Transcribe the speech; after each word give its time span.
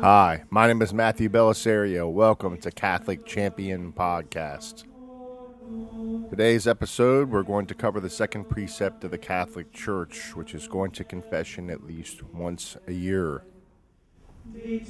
Hi, 0.00 0.44
my 0.50 0.66
name 0.66 0.82
is 0.82 0.92
Matthew 0.92 1.28
Bellisario. 1.28 2.10
Welcome 2.12 2.58
to 2.58 2.70
Catholic 2.70 3.24
Champion 3.24 3.92
Podcast. 3.92 4.84
Today's 6.28 6.66
episode, 6.66 7.30
we're 7.30 7.42
going 7.42 7.66
to 7.66 7.74
cover 7.74 7.98
the 7.98 8.10
second 8.10 8.48
precept 8.48 9.04
of 9.04 9.10
the 9.10 9.18
Catholic 9.18 9.72
Church, 9.72 10.36
which 10.36 10.54
is 10.54 10.68
going 10.68 10.90
to 10.92 11.04
confession 11.04 11.70
at 11.70 11.86
least 11.86 12.22
once 12.22 12.76
a 12.86 12.92
year. 12.92 13.42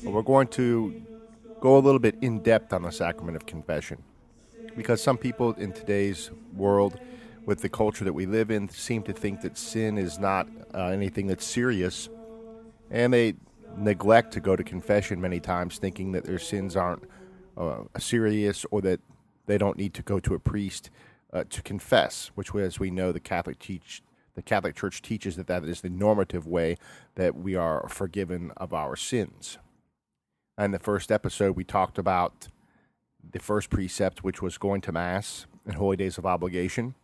But 0.03 0.12
we're 0.12 0.23
going 0.23 0.48
to 0.48 1.03
go 1.61 1.77
a 1.77 1.80
little 1.80 2.00
bit 2.00 2.16
in 2.20 2.41
depth 2.41 2.73
on 2.73 2.82
the 2.82 2.91
sacrament 2.91 3.36
of 3.36 3.46
confession 3.46 4.02
because 4.77 5.02
some 5.02 5.18
people 5.18 5.52
in 5.54 5.73
today's 5.73 6.30
world, 6.54 6.98
with 7.45 7.61
the 7.61 7.68
culture 7.68 8.04
that 8.04 8.12
we 8.12 8.27
live 8.27 8.50
in, 8.50 8.68
seem 8.68 9.04
to 9.04 9.12
think 9.12 9.43
that 9.43 9.57
sin 9.57 9.98
is 9.98 10.18
not 10.18 10.48
uh, 10.75 10.86
anything 10.86 11.29
that's 11.29 11.46
serious, 11.46 12.09
and 12.91 13.13
they 13.13 13.35
neglect 13.76 14.32
to 14.32 14.40
go 14.40 14.57
to 14.57 14.64
confession 14.64 15.21
many 15.21 15.40
times, 15.40 15.79
thinking 15.79 16.12
that 16.12 16.25
their 16.25 16.39
sins 16.39 16.76
aren't 16.76 17.04
uh, 17.57 17.84
serious 17.98 18.64
or 18.71 18.80
that 18.82 19.00
they 19.46 19.58
don't 19.58 19.79
need 19.79 19.94
to 19.94 20.03
go 20.03 20.18
to 20.21 20.34
a 20.34 20.39
priest 20.39 20.90
uh, 21.32 21.44
to 21.50 21.62
confess. 21.62 22.31
Which, 22.34 22.54
as 22.54 22.81
we 22.81 22.90
know, 22.90 23.12
the 23.12 23.20
Catholic 23.20 23.58
teach 23.58 24.03
the 24.34 24.43
Catholic 24.43 24.76
Church 24.76 25.00
teaches 25.00 25.36
that 25.36 25.46
that 25.46 25.64
is 25.64 25.81
the 25.81 25.89
normative 25.89 26.46
way 26.46 26.76
that 27.14 27.34
we 27.34 27.54
are 27.57 27.89
forgiven 27.89 28.53
of 28.58 28.75
our 28.75 28.94
sins. 28.94 29.58
In 30.58 30.72
the 30.72 30.79
first 30.79 31.11
episode, 31.11 31.56
we 31.56 31.64
talked 31.64 31.98
about 31.98 32.48
the 33.33 33.39
first 33.39 33.70
precept, 33.70 34.22
which 34.22 34.42
was 34.42 34.58
going 34.58 34.83
to 34.83 34.92
Mass 34.92 35.47
and 35.64 35.77
holy 35.77 35.97
days 35.97 36.19
of 36.19 36.27
obligation. 36.27 36.95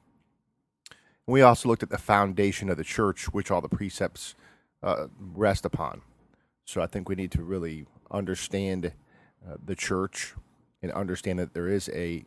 We 1.26 1.40
also 1.40 1.68
looked 1.68 1.82
at 1.82 1.90
the 1.90 1.98
foundation 1.98 2.68
of 2.68 2.76
the 2.76 2.84
church, 2.84 3.32
which 3.32 3.50
all 3.50 3.60
the 3.60 3.68
precepts 3.68 4.34
uh, 4.82 5.06
rest 5.18 5.64
upon. 5.64 6.02
So 6.64 6.80
I 6.80 6.86
think 6.86 7.08
we 7.08 7.14
need 7.14 7.32
to 7.32 7.42
really 7.42 7.86
understand 8.10 8.92
uh, 9.46 9.56
the 9.64 9.74
church 9.74 10.34
and 10.82 10.92
understand 10.92 11.38
that 11.38 11.54
there 11.54 11.68
is 11.68 11.88
a 11.90 12.24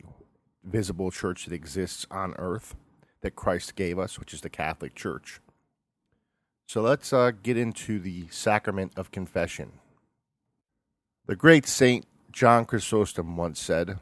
visible 0.64 1.12
church 1.12 1.46
that 1.46 1.54
exists 1.54 2.06
on 2.10 2.34
earth 2.38 2.76
that 3.22 3.36
Christ 3.36 3.76
gave 3.76 3.98
us, 3.98 4.20
which 4.20 4.34
is 4.34 4.42
the 4.42 4.50
Catholic 4.50 4.96
Church. 4.96 5.40
So 6.68 6.82
let's 6.82 7.14
uh, 7.14 7.32
get 7.44 7.58
into 7.58 8.00
the 8.00 8.28
sacrament 8.30 8.94
of 8.96 9.12
confession. 9.12 9.72
The 11.28 11.36
great 11.36 11.68
Saint 11.68 12.06
John 12.32 12.66
Chrysostom 12.66 13.38
once 13.38 13.60
said 13.60 14.00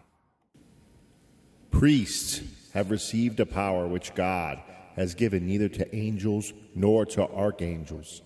Priests 1.71 2.41
have 2.73 2.91
received 2.91 3.39
a 3.39 3.45
power 3.45 3.87
which 3.87 4.13
God 4.15 4.61
has 4.95 5.15
given 5.15 5.47
neither 5.47 5.69
to 5.69 5.95
angels 5.95 6.53
nor 6.75 7.05
to 7.07 7.27
archangels. 7.27 8.21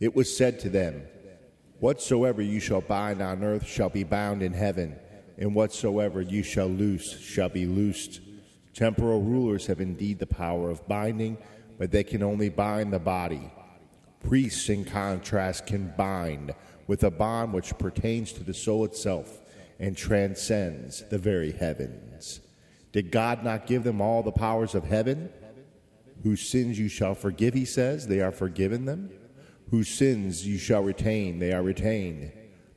It 0.00 0.14
was 0.14 0.34
said 0.36 0.60
to 0.60 0.68
them, 0.68 1.02
Whatsoever 1.82 2.40
you 2.40 2.60
shall 2.60 2.80
bind 2.80 3.20
on 3.20 3.42
earth 3.42 3.66
shall 3.66 3.88
be 3.88 4.04
bound 4.04 4.40
in 4.40 4.52
heaven, 4.52 4.94
and 5.36 5.52
whatsoever 5.52 6.22
you 6.22 6.44
shall 6.44 6.68
loose 6.68 7.18
shall 7.18 7.48
be 7.48 7.66
loosed. 7.66 8.20
Temporal 8.72 9.20
rulers 9.20 9.66
have 9.66 9.80
indeed 9.80 10.20
the 10.20 10.26
power 10.26 10.70
of 10.70 10.86
binding, 10.86 11.38
but 11.80 11.90
they 11.90 12.04
can 12.04 12.22
only 12.22 12.50
bind 12.50 12.92
the 12.92 13.00
body. 13.00 13.50
Priests, 14.22 14.68
in 14.68 14.84
contrast, 14.84 15.66
can 15.66 15.92
bind 15.96 16.54
with 16.86 17.02
a 17.02 17.10
bond 17.10 17.52
which 17.52 17.76
pertains 17.78 18.32
to 18.34 18.44
the 18.44 18.54
soul 18.54 18.84
itself 18.84 19.40
and 19.80 19.96
transcends 19.96 21.02
the 21.10 21.18
very 21.18 21.50
heavens. 21.50 22.42
Did 22.92 23.10
God 23.10 23.42
not 23.42 23.66
give 23.66 23.82
them 23.82 24.00
all 24.00 24.22
the 24.22 24.30
powers 24.30 24.76
of 24.76 24.84
heaven? 24.84 25.30
Whose 26.22 26.48
sins 26.48 26.78
you 26.78 26.86
shall 26.86 27.16
forgive, 27.16 27.54
he 27.54 27.64
says, 27.64 28.06
they 28.06 28.20
are 28.20 28.30
forgiven 28.30 28.84
them 28.84 29.10
whose 29.72 29.88
sins 29.88 30.46
you 30.46 30.58
shall 30.58 30.82
retain, 30.82 31.38
they 31.38 31.50
are 31.50 31.62
retained. 31.62 32.30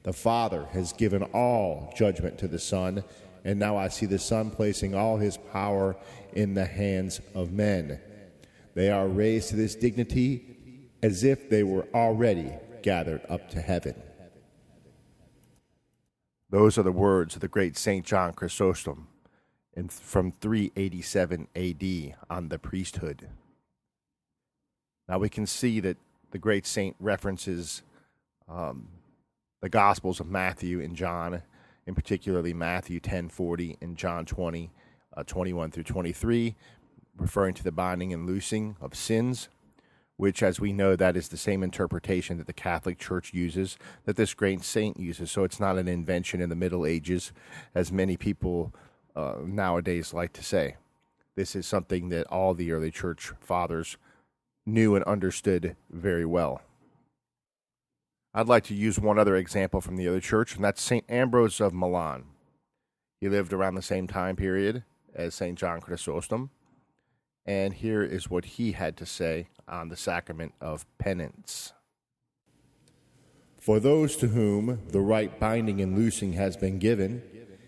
The 0.03 0.13
Father 0.13 0.63
has 0.71 0.93
given 0.93 1.23
all 1.23 1.93
judgment 1.93 2.37
to 2.37 2.47
the 2.47 2.57
Son, 2.57 3.03
and 3.43 3.59
now 3.59 3.75
I 3.75 3.89
see 3.89 4.05
the 4.05 4.17
Son 4.17 4.49
placing 4.49 4.95
all 4.95 5.17
his 5.17 5.35
power 5.35 5.97
in 6.31 6.53
the 6.53 6.65
hands 6.65 7.19
of 7.33 7.51
men. 7.51 7.99
They 8.75 8.89
are 8.89 9.09
raised 9.09 9.49
to 9.49 9.57
this 9.57 9.75
dignity 9.75 10.89
as 11.03 11.25
if 11.25 11.49
they 11.49 11.63
were 11.63 11.85
already 11.93 12.53
gathered 12.81 13.23
up 13.27 13.49
to 13.49 13.61
heaven. 13.61 14.01
Those 16.49 16.77
are 16.77 16.83
the 16.83 16.93
words 16.93 17.35
of 17.35 17.41
the 17.41 17.49
great 17.49 17.75
St. 17.75 18.05
John 18.05 18.31
Chrysostom 18.31 19.09
in, 19.73 19.89
from 19.89 20.31
387 20.31 21.49
AD 21.57 22.15
on 22.29 22.47
the 22.47 22.57
priesthood. 22.57 23.27
Now 25.09 25.19
we 25.19 25.27
can 25.27 25.45
see 25.45 25.81
that 25.81 25.97
the 26.31 26.37
great 26.37 26.65
saint 26.65 26.95
references 26.99 27.81
um, 28.47 28.87
the 29.61 29.69
Gospels 29.69 30.19
of 30.19 30.29
Matthew 30.29 30.79
and 30.79 30.95
John, 30.95 31.41
in 31.87 31.95
particularly 31.95 32.53
Matthew 32.53 32.99
10:40 32.99 33.77
and 33.81 33.97
John 33.97 34.25
20, 34.25 34.71
uh, 35.15 35.23
21 35.23 35.71
through 35.71 35.83
23, 35.83 36.55
referring 37.17 37.53
to 37.55 37.63
the 37.63 37.71
binding 37.71 38.13
and 38.13 38.27
loosing 38.27 38.75
of 38.79 38.93
sins, 38.93 39.49
which, 40.17 40.43
as 40.43 40.59
we 40.59 40.71
know, 40.71 40.95
that 40.95 41.17
is 41.17 41.29
the 41.29 41.37
same 41.37 41.63
interpretation 41.63 42.37
that 42.37 42.47
the 42.47 42.53
Catholic 42.53 42.99
Church 42.99 43.33
uses, 43.33 43.77
that 44.05 44.17
this 44.17 44.33
great 44.33 44.63
saint 44.63 44.99
uses. 44.99 45.31
So 45.31 45.43
it's 45.43 45.59
not 45.59 45.77
an 45.77 45.87
invention 45.87 46.41
in 46.41 46.49
the 46.49 46.55
Middle 46.55 46.85
Ages, 46.85 47.31
as 47.73 47.91
many 47.91 48.17
people 48.17 48.73
uh, 49.15 49.37
nowadays 49.43 50.13
like 50.13 50.33
to 50.33 50.43
say. 50.43 50.75
This 51.35 51.55
is 51.55 51.65
something 51.65 52.09
that 52.09 52.27
all 52.27 52.53
the 52.53 52.71
early 52.71 52.91
church 52.91 53.33
fathers 53.39 53.97
knew 54.65 54.95
and 54.95 55.03
understood 55.05 55.75
very 55.89 56.25
well. 56.25 56.61
I'd 58.33 58.47
like 58.47 58.65
to 58.65 58.75
use 58.75 58.99
one 58.99 59.17
other 59.17 59.35
example 59.35 59.79
from 59.79 59.95
the 59.95 60.07
other 60.07 60.19
church, 60.19 60.55
and 60.55 60.63
that's 60.63 60.81
St. 60.81 61.05
Ambrose 61.09 61.61
of 61.61 61.73
Milan. 61.73 62.25
He 63.21 63.29
lived 63.29 63.53
around 63.53 63.75
the 63.75 63.81
same 63.81 64.07
time 64.07 64.35
period 64.35 64.83
as 65.13 65.33
St. 65.33 65.57
John 65.57 65.79
Chrysostom, 65.79 66.49
and 67.45 67.73
here 67.73 68.03
is 68.03 68.29
what 68.29 68.45
he 68.45 68.73
had 68.73 68.97
to 68.97 69.05
say 69.05 69.47
on 69.67 69.89
the 69.89 69.95
sacrament 69.95 70.53
of 70.59 70.85
penance. 70.97 71.71
For 73.57 73.79
those 73.79 74.15
to 74.17 74.27
whom 74.27 74.81
the 74.89 74.99
right 74.99 75.39
binding 75.39 75.79
and 75.79 75.97
loosing 75.97 76.33
has 76.33 76.57
been 76.57 76.77
given, 76.77 77.23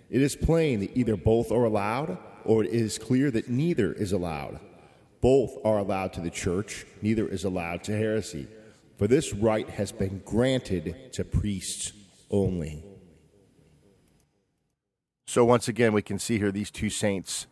it 0.09 0.21
is 0.21 0.35
plain 0.35 0.81
that 0.81 0.95
either 0.97 1.15
both 1.15 1.51
are 1.51 1.63
allowed, 1.63 2.17
or 2.43 2.63
it 2.63 2.71
is 2.71 2.97
clear 2.97 3.31
that 3.31 3.49
neither 3.49 3.93
is 3.93 4.11
allowed. 4.11 4.59
Both 5.22 5.57
are 5.66 5.79
allowed 5.79 6.13
to 6.13 6.22
the 6.22 6.29
church, 6.29 6.85
neither 7.01 7.28
is 7.28 7.44
allowed 7.44 7.83
to 7.85 7.97
heresy. 7.97 8.47
For 8.97 9.07
this 9.07 9.33
right 9.33 9.69
has 9.69 9.91
been 9.91 10.22
granted 10.25 11.13
to 11.13 11.23
priests 11.23 11.94
only. 12.31 12.83
So, 15.27 15.44
once 15.45 15.67
again, 15.67 15.94
we 15.94 16.01
can 16.01 16.19
see 16.19 16.38
here 16.39 16.51
these 16.51 16.72
two 16.72 16.89
saints 16.89 17.47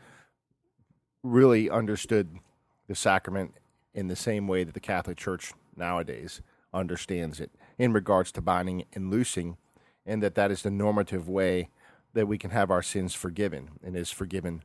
really 1.23 1.69
understood 1.69 2.39
the 2.87 2.95
sacrament 2.95 3.55
in 3.93 4.07
the 4.07 4.15
same 4.15 4.47
way 4.47 4.63
that 4.63 4.73
the 4.73 4.79
Catholic 4.79 5.17
Church 5.17 5.53
nowadays 5.75 6.41
understands 6.73 7.39
it 7.39 7.51
in 7.77 7.93
regards 7.93 8.31
to 8.33 8.41
binding 8.41 8.85
and 8.93 9.11
loosing, 9.11 9.57
and 10.05 10.21
that 10.23 10.35
that 10.35 10.51
is 10.51 10.61
the 10.61 10.71
normative 10.71 11.27
way 11.27 11.69
that 12.13 12.27
we 12.27 12.37
can 12.37 12.51
have 12.51 12.71
our 12.71 12.81
sins 12.81 13.13
forgiven 13.13 13.71
and 13.83 13.95
is 13.95 14.11
forgiven 14.11 14.63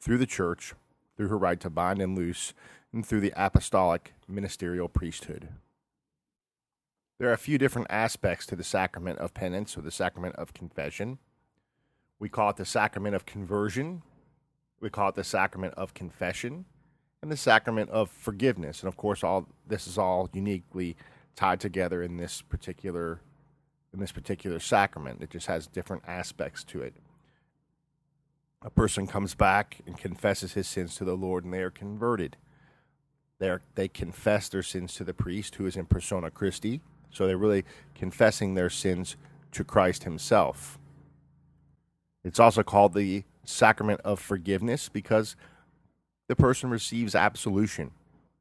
through 0.00 0.18
the 0.18 0.26
church 0.26 0.74
through 1.20 1.28
her 1.28 1.36
right 1.36 1.60
to 1.60 1.68
bind 1.68 2.00
and 2.00 2.16
loose, 2.16 2.54
and 2.94 3.04
through 3.04 3.20
the 3.20 3.34
apostolic 3.36 4.14
ministerial 4.26 4.88
priesthood. 4.88 5.48
There 7.18 7.28
are 7.28 7.34
a 7.34 7.36
few 7.36 7.58
different 7.58 7.88
aspects 7.90 8.46
to 8.46 8.56
the 8.56 8.64
sacrament 8.64 9.18
of 9.18 9.34
penance 9.34 9.76
or 9.76 9.82
the 9.82 9.90
sacrament 9.90 10.34
of 10.36 10.54
confession. 10.54 11.18
We 12.18 12.30
call 12.30 12.48
it 12.48 12.56
the 12.56 12.64
sacrament 12.64 13.14
of 13.14 13.26
conversion, 13.26 14.00
we 14.80 14.88
call 14.88 15.10
it 15.10 15.14
the 15.14 15.22
sacrament 15.22 15.74
of 15.74 15.92
confession, 15.92 16.64
and 17.20 17.30
the 17.30 17.36
sacrament 17.36 17.90
of 17.90 18.08
forgiveness. 18.08 18.80
And 18.80 18.88
of 18.88 18.96
course, 18.96 19.22
all 19.22 19.46
this 19.66 19.86
is 19.86 19.98
all 19.98 20.30
uniquely 20.32 20.96
tied 21.36 21.60
together 21.60 22.02
in 22.02 22.16
this 22.16 22.40
particular 22.40 23.20
in 23.92 24.00
this 24.00 24.12
particular 24.12 24.58
sacrament. 24.58 25.20
It 25.20 25.28
just 25.28 25.48
has 25.48 25.66
different 25.66 26.04
aspects 26.06 26.64
to 26.64 26.80
it 26.80 26.94
a 28.62 28.70
person 28.70 29.06
comes 29.06 29.34
back 29.34 29.78
and 29.86 29.96
confesses 29.96 30.52
his 30.52 30.66
sins 30.66 30.94
to 30.96 31.04
the 31.04 31.16
Lord 31.16 31.44
and 31.44 31.52
they 31.52 31.62
are 31.62 31.70
converted. 31.70 32.36
They're, 33.38 33.62
they 33.74 33.88
confess 33.88 34.48
their 34.48 34.62
sins 34.62 34.94
to 34.94 35.04
the 35.04 35.14
priest 35.14 35.54
who 35.54 35.66
is 35.66 35.76
in 35.76 35.86
persona 35.86 36.30
Christi. 36.30 36.80
So 37.10 37.26
they're 37.26 37.38
really 37.38 37.64
confessing 37.94 38.54
their 38.54 38.70
sins 38.70 39.16
to 39.52 39.64
Christ 39.64 40.04
himself. 40.04 40.78
It's 42.22 42.38
also 42.38 42.62
called 42.62 42.92
the 42.92 43.24
sacrament 43.44 44.00
of 44.04 44.20
forgiveness 44.20 44.88
because 44.88 45.36
the 46.28 46.36
person 46.36 46.70
receives 46.70 47.14
absolution, 47.14 47.92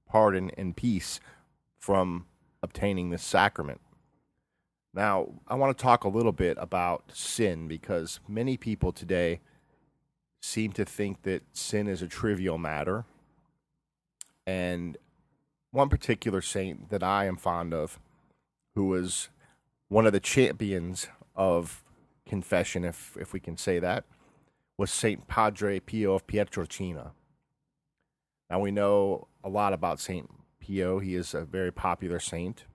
pardon, 0.07 0.51
and 0.57 0.75
peace 0.75 1.19
from 1.79 2.25
obtaining 2.61 3.09
this 3.09 3.23
sacrament. 3.23 3.79
Now, 4.93 5.29
I 5.47 5.55
want 5.55 5.75
to 5.75 5.81
talk 5.81 6.03
a 6.03 6.09
little 6.09 6.33
bit 6.33 6.57
about 6.59 7.03
sin 7.13 7.67
because 7.67 8.19
many 8.27 8.57
people 8.57 8.91
today 8.91 9.39
seem 10.41 10.71
to 10.73 10.85
think 10.85 11.23
that 11.23 11.43
sin 11.53 11.87
is 11.87 12.01
a 12.01 12.07
trivial 12.07 12.57
matter. 12.57 13.05
And 14.47 14.97
one 15.71 15.89
particular 15.89 16.41
saint 16.41 16.89
that 16.89 17.03
I 17.03 17.25
am 17.25 17.37
fond 17.37 17.73
of, 17.73 17.99
who 18.75 18.87
was 18.87 19.29
One 19.89 20.05
of 20.05 20.13
the 20.13 20.19
champions 20.19 21.07
of 21.35 21.83
confession, 22.27 22.85
if 22.85 23.17
if 23.19 23.33
we 23.33 23.39
can 23.39 23.57
say 23.57 23.79
that, 23.79 24.05
was 24.77 24.91
Saint 24.91 25.27
Padre 25.27 25.79
Pio 25.79 26.13
of 26.13 26.27
Pietrelcina. 26.27 27.11
Now 28.49 28.59
we 28.59 28.69
know 28.69 29.27
a 29.43 29.49
lot 29.49 29.73
about 29.73 29.99
Saint 29.99 30.29
Pio. 30.59 30.99
He 30.99 31.15
is 31.15 31.33
a 31.33 31.43
very 31.43 31.71
popular 31.71 32.19
saint. 32.19 32.65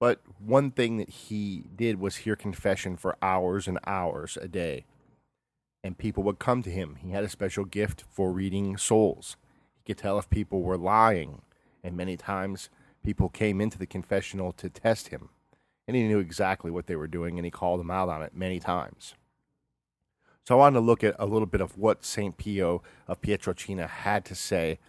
But 0.00 0.22
one 0.38 0.70
thing 0.70 0.96
that 0.96 1.10
he 1.10 1.64
did 1.74 2.00
was 2.00 2.16
hear 2.16 2.34
confession 2.34 2.96
for 2.96 3.16
hours 3.20 3.68
and 3.68 3.78
hours 3.86 4.38
a 4.40 4.48
day. 4.48 4.84
And 5.86 5.96
people 5.96 6.24
would 6.24 6.40
come 6.40 6.64
to 6.64 6.70
him. 6.70 6.96
He 6.96 7.12
had 7.12 7.22
a 7.22 7.28
special 7.28 7.64
gift 7.64 8.02
for 8.10 8.32
reading 8.32 8.76
souls. 8.76 9.36
He 9.76 9.84
could 9.84 9.98
tell 9.98 10.18
if 10.18 10.28
people 10.28 10.62
were 10.62 10.76
lying. 10.76 11.42
And 11.84 11.96
many 11.96 12.16
times 12.16 12.70
people 13.04 13.28
came 13.28 13.60
into 13.60 13.78
the 13.78 13.86
confessional 13.86 14.50
to 14.54 14.68
test 14.68 15.08
him. 15.08 15.28
And 15.86 15.96
he 15.96 16.08
knew 16.08 16.18
exactly 16.18 16.72
what 16.72 16.88
they 16.88 16.96
were 16.96 17.06
doing, 17.06 17.38
and 17.38 17.44
he 17.44 17.52
called 17.52 17.78
them 17.78 17.92
out 17.92 18.08
on 18.08 18.20
it 18.20 18.34
many 18.34 18.58
times. 18.58 19.14
So 20.42 20.56
I 20.56 20.58
wanted 20.58 20.80
to 20.80 20.86
look 20.86 21.04
at 21.04 21.14
a 21.20 21.26
little 21.26 21.46
bit 21.46 21.60
of 21.60 21.78
what 21.78 22.04
St. 22.04 22.36
Pio 22.36 22.82
of 23.06 23.20
Pietrelcina 23.20 23.88
had 23.88 24.24
to 24.24 24.34
say 24.34 24.80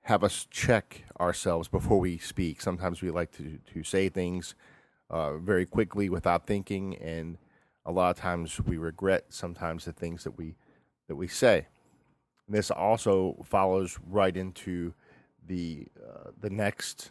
have 0.03 0.23
us 0.23 0.47
check 0.51 1.05
ourselves 1.19 1.69
before 1.69 1.99
we 1.99 2.19
speak. 2.19 2.61
Sometimes 2.61 3.01
we 3.01 3.11
like 3.11 3.33
to, 3.39 3.59
to 3.73 3.83
say 3.83 4.11
things 4.11 4.55
uh, 5.09 5.39
very 5.39 5.65
quickly 5.65 6.11
without 6.11 6.47
thinking, 6.47 6.97
and 6.97 7.39
a 7.87 7.93
lot 7.93 8.11
of 8.11 8.19
times 8.19 8.61
we 8.61 8.77
regret 8.77 9.25
sometimes 9.31 9.87
the 9.87 9.93
things 9.93 10.23
that 10.25 10.37
we 10.37 10.55
that 11.09 11.17
we 11.17 11.27
say. 11.27 11.67
And 12.47 12.55
this 12.55 12.71
also 12.71 13.43
follows 13.47 13.99
right 14.07 14.37
into 14.37 14.93
the 15.47 15.87
uh, 15.99 16.33
the 16.39 16.51
next 16.51 17.11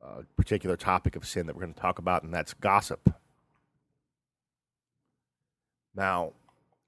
uh, 0.00 0.22
particular 0.36 0.76
topic 0.76 1.16
of 1.16 1.26
sin 1.26 1.46
that 1.48 1.56
we're 1.56 1.62
going 1.62 1.74
to 1.74 1.80
talk 1.80 1.98
about, 1.98 2.22
and 2.22 2.32
that's 2.32 2.54
gossip. 2.54 3.12
Now, 5.96 6.32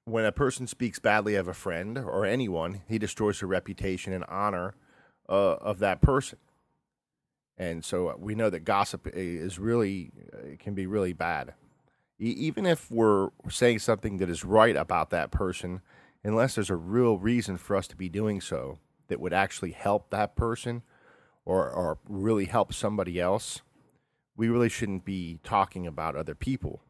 when 0.05 0.25
a 0.25 0.33
person 0.33 0.67
speaks 0.67 0.99
badly 0.99 1.35
of 1.35 1.49
a 1.49 1.55
friend 1.55 1.99
or 1.99 2.27
anyone, 2.27 2.83
he 2.89 2.99
destroys 2.99 3.41
the 3.41 3.47
reputation 3.47 4.12
and 4.12 4.25
honor 4.29 4.75
uh, 5.29 5.55
of 5.55 5.79
that 5.79 6.01
person. 6.01 6.39
And 7.56 7.85
so 7.85 8.09
uh, 8.09 8.15
we 8.19 8.35
know 8.35 8.51
that 8.51 8.61
gossip 8.61 9.09
is 9.12 9.59
really 9.59 10.11
uh, 10.33 10.56
can 10.59 10.75
be 10.75 10.87
really 10.87 11.12
bad. 11.12 11.55
even 12.19 12.67
if 12.67 12.91
we're 12.91 13.31
saying 13.49 13.79
something 13.81 14.19
that 14.19 14.31
is 14.31 14.45
right 14.45 14.77
about 14.77 15.11
that 15.11 15.31
person, 15.31 15.81
unless 16.23 16.55
there's 16.55 16.71
a 16.71 16.77
real 16.77 17.19
reason 17.19 17.56
for 17.56 17.77
us 17.77 17.87
to 17.89 17.97
be 17.97 18.09
doing 18.09 18.41
so 18.41 18.79
that 19.09 19.21
would 19.21 19.33
actually 19.33 19.73
help 19.73 20.11
that 20.11 20.37
person 20.37 20.83
or, 21.45 21.69
or 21.71 21.99
really 22.09 22.47
help 22.47 22.73
somebody 22.73 23.21
else, 23.21 23.61
we 24.37 24.49
really 24.49 24.69
shouldn't 24.69 25.05
be 25.05 25.39
talking 25.45 25.87
about 25.87 26.17
other 26.17 26.35
people. 26.35 26.83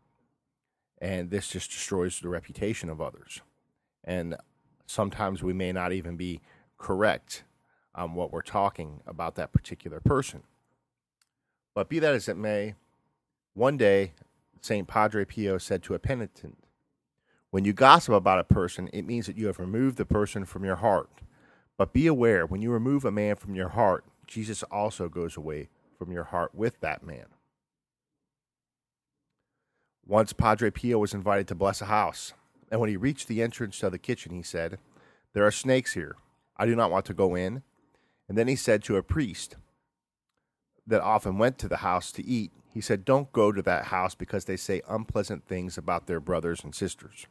And 1.05 1.31
this 1.31 1.49
just 1.49 1.71
destroys 1.71 2.19
the 2.19 2.31
reputation 2.31 2.89
of 2.89 2.99
others. 2.99 3.43
And 4.05 4.37
sometimes 4.87 5.43
we 5.43 5.53
may 5.53 5.71
not 5.71 5.93
even 5.93 6.17
be 6.17 6.41
correct 6.79 7.45
on 7.95 8.15
what 8.15 8.33
we're 8.33 8.41
talking 8.41 9.03
about 9.07 9.35
that 9.35 9.53
particular 9.53 10.01
person. 10.01 10.45
But 11.75 11.91
be 11.91 11.99
that 11.99 12.15
as 12.15 12.27
it 12.27 12.39
may, 12.39 12.75
one 13.53 13.77
day 13.77 14.15
St. 14.63 14.89
Padre 14.89 15.27
Pio 15.27 15.59
said 15.59 15.83
to 15.83 15.93
a 15.93 15.99
penitent, 15.99 16.57
When 17.51 17.67
you 17.67 17.75
gossip 17.75 18.15
about 18.15 18.39
a 18.39 18.45
person, 18.45 18.89
it 18.95 19.05
means 19.05 19.27
that 19.27 19.37
you 19.37 19.47
have 19.49 19.59
removed 19.59 19.99
the 19.99 20.07
person 20.07 20.47
from 20.47 20.65
your 20.65 20.77
heart. 20.77 21.11
But 21.77 21.93
be 21.93 22.07
aware, 22.07 22.47
when 22.47 22.63
you 22.63 22.71
remove 22.71 23.05
a 23.05 23.13
man 23.13 23.37
from 23.37 23.55
your 23.55 23.69
heart, 23.69 24.07
Jesus 24.27 24.63
also 24.71 25.11
goes 25.11 25.37
away 25.37 25.69
from 25.99 26.11
your 26.11 26.25
heart 26.25 26.55
with 26.55 26.81
that 26.81 27.05
man. 27.05 27.27
Once 30.07 30.33
Padre 30.33 30.71
Pio 30.71 30.99
was 30.99 31.15
invited 31.15 31.49
to 31.49 31.55
bless 31.55 31.81
a 31.81 31.87
house, 31.87 32.35
and 32.71 32.81
when 32.81 32.91
he 32.91 32.97
reached 32.97 33.27
the 33.27 33.43
entrance 33.43 33.79
to 33.79 33.89
the 33.89 33.99
kitchen, 33.99 34.33
he 34.33 34.43
said, 34.43 34.79
There 35.33 35.47
are 35.47 35.51
snakes 35.51 35.95
here. 35.95 36.17
I 36.57 36.67
do 36.67 36.77
not 36.77 36.91
want 36.91 37.07
to 37.07 37.15
go 37.15 37.35
in. 37.35 37.63
And 38.29 38.39
then 38.39 38.49
he 38.49 38.57
said 38.57 38.83
to 38.85 38.97
a 38.97 39.03
priest 39.03 39.57
that 40.87 41.01
often 41.01 41.39
went 41.39 41.59
to 41.59 41.69
the 41.69 41.79
house 41.79 42.13
to 42.13 42.25
eat, 42.25 42.53
he 42.73 42.81
said, 42.81 43.05
Don't 43.05 43.33
go 43.33 43.53
to 43.53 43.63
that 43.63 43.87
house 43.87 44.15
because 44.15 44.45
they 44.45 44.57
say 44.57 44.83
unpleasant 44.89 45.47
things 45.47 45.79
about 45.79 46.07
their 46.07 46.21
brothers 46.21 46.63
and 46.63 46.75
sisters. 46.75 47.27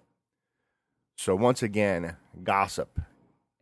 So, 1.15 1.35
once 1.35 1.61
again, 1.61 2.17
gossip 2.43 2.99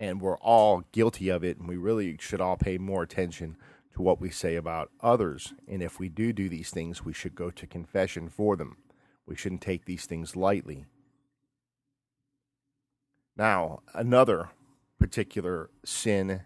and 0.02 0.20
we're 0.20 0.38
all 0.38 0.84
guilty 0.92 1.30
of 1.30 1.44
it 1.44 1.60
and 1.60 1.70
we 1.70 1.78
really 1.78 2.18
should 2.20 2.42
all 2.42 2.58
pay 2.58 2.78
more 2.78 3.04
attention 3.04 3.56
to 3.94 4.02
what 4.02 4.20
we 4.20 4.30
say 4.30 4.56
about 4.56 4.90
others 5.02 5.54
and 5.68 5.84
if 5.84 6.00
we 6.00 6.10
do 6.10 6.34
do 6.34 6.50
these 6.50 6.72
things 6.72 7.06
we 7.06 7.14
should 7.14 7.36
go 7.36 7.52
to 7.52 7.68
confession 7.68 8.28
for 8.28 8.56
them 8.56 8.78
we 9.32 9.38
shouldn't 9.38 9.62
take 9.62 9.86
these 9.86 10.06
things 10.06 10.36
lightly. 10.36 10.86
Now 13.38 13.80
another 13.94 14.50
particular 15.00 15.70
sin 15.86 16.42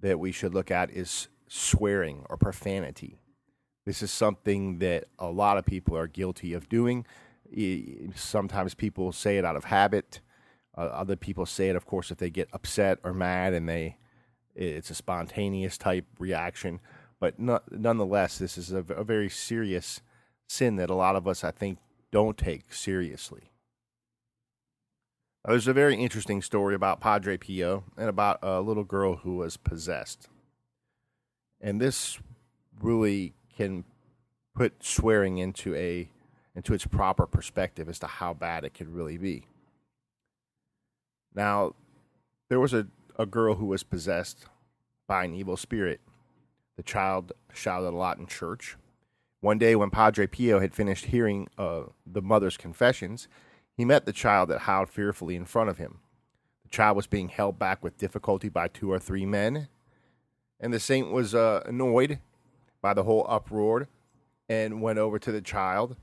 that 0.00 0.18
we 0.18 0.32
should 0.32 0.54
look 0.54 0.70
at 0.70 0.90
is 0.90 1.28
swearing 1.48 2.24
or 2.30 2.38
profanity. 2.38 3.18
This 3.84 4.02
is 4.02 4.10
something 4.10 4.78
that 4.78 5.04
a 5.18 5.26
lot 5.26 5.58
of 5.58 5.66
people 5.66 5.98
are 5.98 6.06
guilty 6.06 6.54
of 6.54 6.70
doing. 6.70 7.04
Sometimes 8.14 8.72
people 8.72 9.12
say 9.12 9.36
it 9.36 9.44
out 9.44 9.54
of 9.54 9.64
habit. 9.64 10.22
Uh, 10.76 10.80
other 10.80 11.16
people 11.16 11.44
say 11.44 11.68
it, 11.68 11.76
of 11.76 11.84
course, 11.84 12.10
if 12.10 12.16
they 12.16 12.30
get 12.30 12.48
upset 12.54 12.98
or 13.04 13.12
mad 13.12 13.52
and 13.52 13.68
they 13.68 13.98
it's 14.54 14.88
a 14.88 14.94
spontaneous 14.94 15.76
type 15.76 16.06
reaction. 16.18 16.80
But 17.20 17.38
nonetheless, 17.38 18.38
this 18.38 18.56
is 18.56 18.72
a, 18.72 18.78
a 18.78 19.04
very 19.04 19.28
serious 19.28 20.00
sin 20.46 20.76
that 20.76 20.90
a 20.90 20.94
lot 20.94 21.16
of 21.16 21.28
us, 21.28 21.44
I 21.44 21.50
think, 21.50 21.78
don't 22.14 22.38
take 22.38 22.72
seriously. 22.72 23.50
There's 25.44 25.66
a 25.66 25.72
very 25.72 25.96
interesting 25.96 26.42
story 26.42 26.76
about 26.76 27.00
Padre 27.00 27.36
Pio 27.36 27.82
and 27.96 28.08
about 28.08 28.38
a 28.40 28.60
little 28.60 28.84
girl 28.84 29.16
who 29.16 29.38
was 29.38 29.56
possessed. 29.56 30.28
And 31.60 31.80
this 31.80 32.20
really 32.80 33.34
can 33.56 33.82
put 34.54 34.84
swearing 34.84 35.38
into 35.38 35.74
a 35.74 36.08
into 36.54 36.72
its 36.72 36.86
proper 36.86 37.26
perspective 37.26 37.88
as 37.88 37.98
to 37.98 38.06
how 38.06 38.32
bad 38.32 38.62
it 38.62 38.74
could 38.74 38.94
really 38.94 39.18
be. 39.18 39.48
Now, 41.34 41.74
there 42.48 42.60
was 42.60 42.72
a, 42.72 42.86
a 43.18 43.26
girl 43.26 43.56
who 43.56 43.66
was 43.66 43.82
possessed 43.82 44.46
by 45.08 45.24
an 45.24 45.34
evil 45.34 45.56
spirit. 45.56 46.00
The 46.76 46.84
child 46.84 47.32
shouted 47.52 47.88
a 47.88 47.90
lot 47.90 48.18
in 48.18 48.28
church. 48.28 48.76
One 49.44 49.58
day, 49.58 49.76
when 49.76 49.90
Padre 49.90 50.26
Pio 50.26 50.58
had 50.58 50.72
finished 50.72 51.04
hearing 51.04 51.48
uh, 51.58 51.82
the 52.06 52.22
mother's 52.22 52.56
confessions, 52.56 53.28
he 53.76 53.84
met 53.84 54.06
the 54.06 54.12
child 54.12 54.48
that 54.48 54.60
howled 54.60 54.88
fearfully 54.88 55.36
in 55.36 55.44
front 55.44 55.68
of 55.68 55.76
him. 55.76 55.98
The 56.62 56.70
child 56.70 56.96
was 56.96 57.06
being 57.06 57.28
held 57.28 57.58
back 57.58 57.84
with 57.84 57.98
difficulty 57.98 58.48
by 58.48 58.68
two 58.68 58.90
or 58.90 58.98
three 58.98 59.26
men, 59.26 59.68
and 60.58 60.72
the 60.72 60.80
saint 60.80 61.10
was 61.10 61.34
uh, 61.34 61.62
annoyed 61.66 62.20
by 62.80 62.94
the 62.94 63.02
whole 63.02 63.26
uproar 63.28 63.88
and 64.48 64.80
went 64.80 64.98
over 64.98 65.18
to 65.18 65.30
the 65.30 65.42
child 65.42 65.96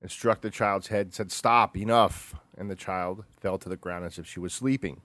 and 0.00 0.08
struck 0.08 0.40
the 0.40 0.48
child's 0.48 0.86
head 0.86 1.06
and 1.06 1.14
said, 1.14 1.32
Stop, 1.32 1.76
enough. 1.76 2.36
And 2.56 2.70
the 2.70 2.76
child 2.76 3.24
fell 3.40 3.58
to 3.58 3.68
the 3.68 3.76
ground 3.76 4.04
as 4.04 4.20
if 4.20 4.26
she 4.28 4.38
was 4.38 4.54
sleeping. 4.54 5.00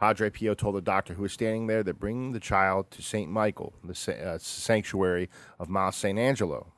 Padre 0.00 0.30
Pio 0.30 0.54
told 0.54 0.74
the 0.74 0.80
doctor 0.80 1.12
who 1.12 1.22
was 1.24 1.32
standing 1.34 1.66
there 1.66 1.82
that 1.82 2.00
bring 2.00 2.32
the 2.32 2.40
child 2.40 2.90
to 2.90 3.02
St. 3.02 3.30
Michael, 3.30 3.74
the 3.84 4.16
uh, 4.16 4.38
sanctuary 4.38 5.28
of 5.58 5.68
Mount 5.68 5.94
St. 5.94 6.18
Angelo. 6.18 6.72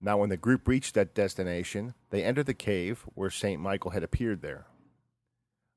Now, 0.00 0.16
when 0.16 0.28
the 0.28 0.36
group 0.36 0.68
reached 0.68 0.94
that 0.94 1.16
destination, 1.16 1.94
they 2.10 2.22
entered 2.22 2.46
the 2.46 2.54
cave 2.54 3.04
where 3.14 3.28
St. 3.28 3.60
Michael 3.60 3.90
had 3.90 4.04
appeared 4.04 4.40
there. 4.40 4.66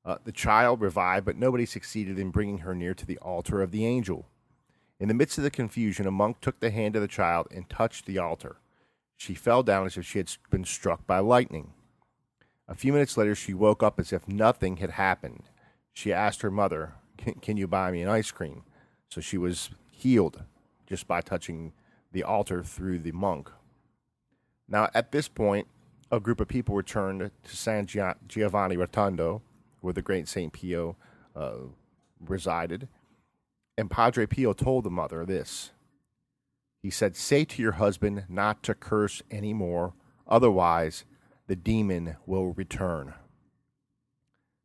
Uh, 0.04 0.18
the 0.22 0.30
child 0.30 0.80
revived, 0.80 1.26
but 1.26 1.34
nobody 1.34 1.66
succeeded 1.66 2.16
in 2.16 2.30
bringing 2.30 2.58
her 2.58 2.76
near 2.76 2.94
to 2.94 3.04
the 3.04 3.18
altar 3.18 3.60
of 3.60 3.72
the 3.72 3.84
angel. 3.84 4.28
In 5.00 5.08
the 5.08 5.14
midst 5.14 5.36
of 5.38 5.42
the 5.42 5.50
confusion, 5.50 6.06
a 6.06 6.12
monk 6.12 6.40
took 6.40 6.60
the 6.60 6.70
hand 6.70 6.94
of 6.94 7.02
the 7.02 7.08
child 7.08 7.48
and 7.50 7.68
touched 7.68 8.06
the 8.06 8.18
altar. 8.18 8.58
She 9.16 9.34
fell 9.34 9.64
down 9.64 9.86
as 9.86 9.96
if 9.96 10.06
she 10.06 10.18
had 10.18 10.30
been 10.48 10.64
struck 10.64 11.08
by 11.08 11.18
lightning. 11.18 11.72
A 12.68 12.76
few 12.76 12.92
minutes 12.92 13.16
later, 13.16 13.34
she 13.34 13.52
woke 13.52 13.82
up 13.82 13.98
as 13.98 14.12
if 14.12 14.28
nothing 14.28 14.76
had 14.76 14.90
happened 14.90 15.48
she 15.94 16.12
asked 16.12 16.42
her 16.42 16.50
mother, 16.50 16.94
can, 17.16 17.34
can 17.34 17.56
you 17.56 17.66
buy 17.66 17.90
me 17.90 18.02
an 18.02 18.08
ice 18.08 18.30
cream? 18.30 18.64
So 19.08 19.20
she 19.20 19.38
was 19.38 19.70
healed 19.90 20.42
just 20.86 21.08
by 21.08 21.22
touching 21.22 21.72
the 22.12 22.24
altar 22.24 22.62
through 22.62 22.98
the 22.98 23.12
monk. 23.12 23.50
Now, 24.68 24.90
at 24.92 25.12
this 25.12 25.28
point, 25.28 25.68
a 26.10 26.20
group 26.20 26.40
of 26.40 26.48
people 26.48 26.74
returned 26.74 27.30
to 27.44 27.56
San 27.56 27.86
Giovanni 27.86 28.76
Rotondo, 28.76 29.40
where 29.80 29.92
the 29.92 30.02
great 30.02 30.28
St. 30.28 30.52
Pio 30.52 30.96
uh, 31.34 31.54
resided. 32.20 32.88
And 33.76 33.90
Padre 33.90 34.26
Pio 34.26 34.52
told 34.52 34.84
the 34.84 34.90
mother 34.90 35.24
this. 35.24 35.72
He 36.82 36.90
said, 36.90 37.16
Say 37.16 37.44
to 37.46 37.62
your 37.62 37.72
husband 37.72 38.24
not 38.28 38.62
to 38.64 38.74
curse 38.74 39.22
any 39.30 39.52
more, 39.52 39.94
otherwise, 40.26 41.04
the 41.46 41.56
demon 41.56 42.16
will 42.26 42.52
return. 42.52 43.14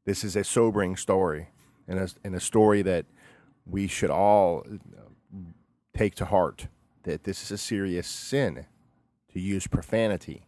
This 0.09 0.23
is 0.23 0.35
a 0.35 0.43
sobering 0.43 0.95
story 0.95 1.49
and 1.87 1.99
a, 1.99 2.09
and 2.23 2.33
a 2.33 2.39
story 2.39 2.81
that 2.81 3.05
we 3.67 3.85
should 3.85 4.09
all 4.09 4.63
uh, 4.67 5.37
take 5.95 6.15
to 6.15 6.25
heart 6.25 6.65
that 7.03 7.25
this 7.25 7.43
is 7.43 7.51
a 7.51 7.59
serious 7.59 8.07
sin 8.07 8.65
to 9.31 9.39
use 9.39 9.67
profanity. 9.67 10.47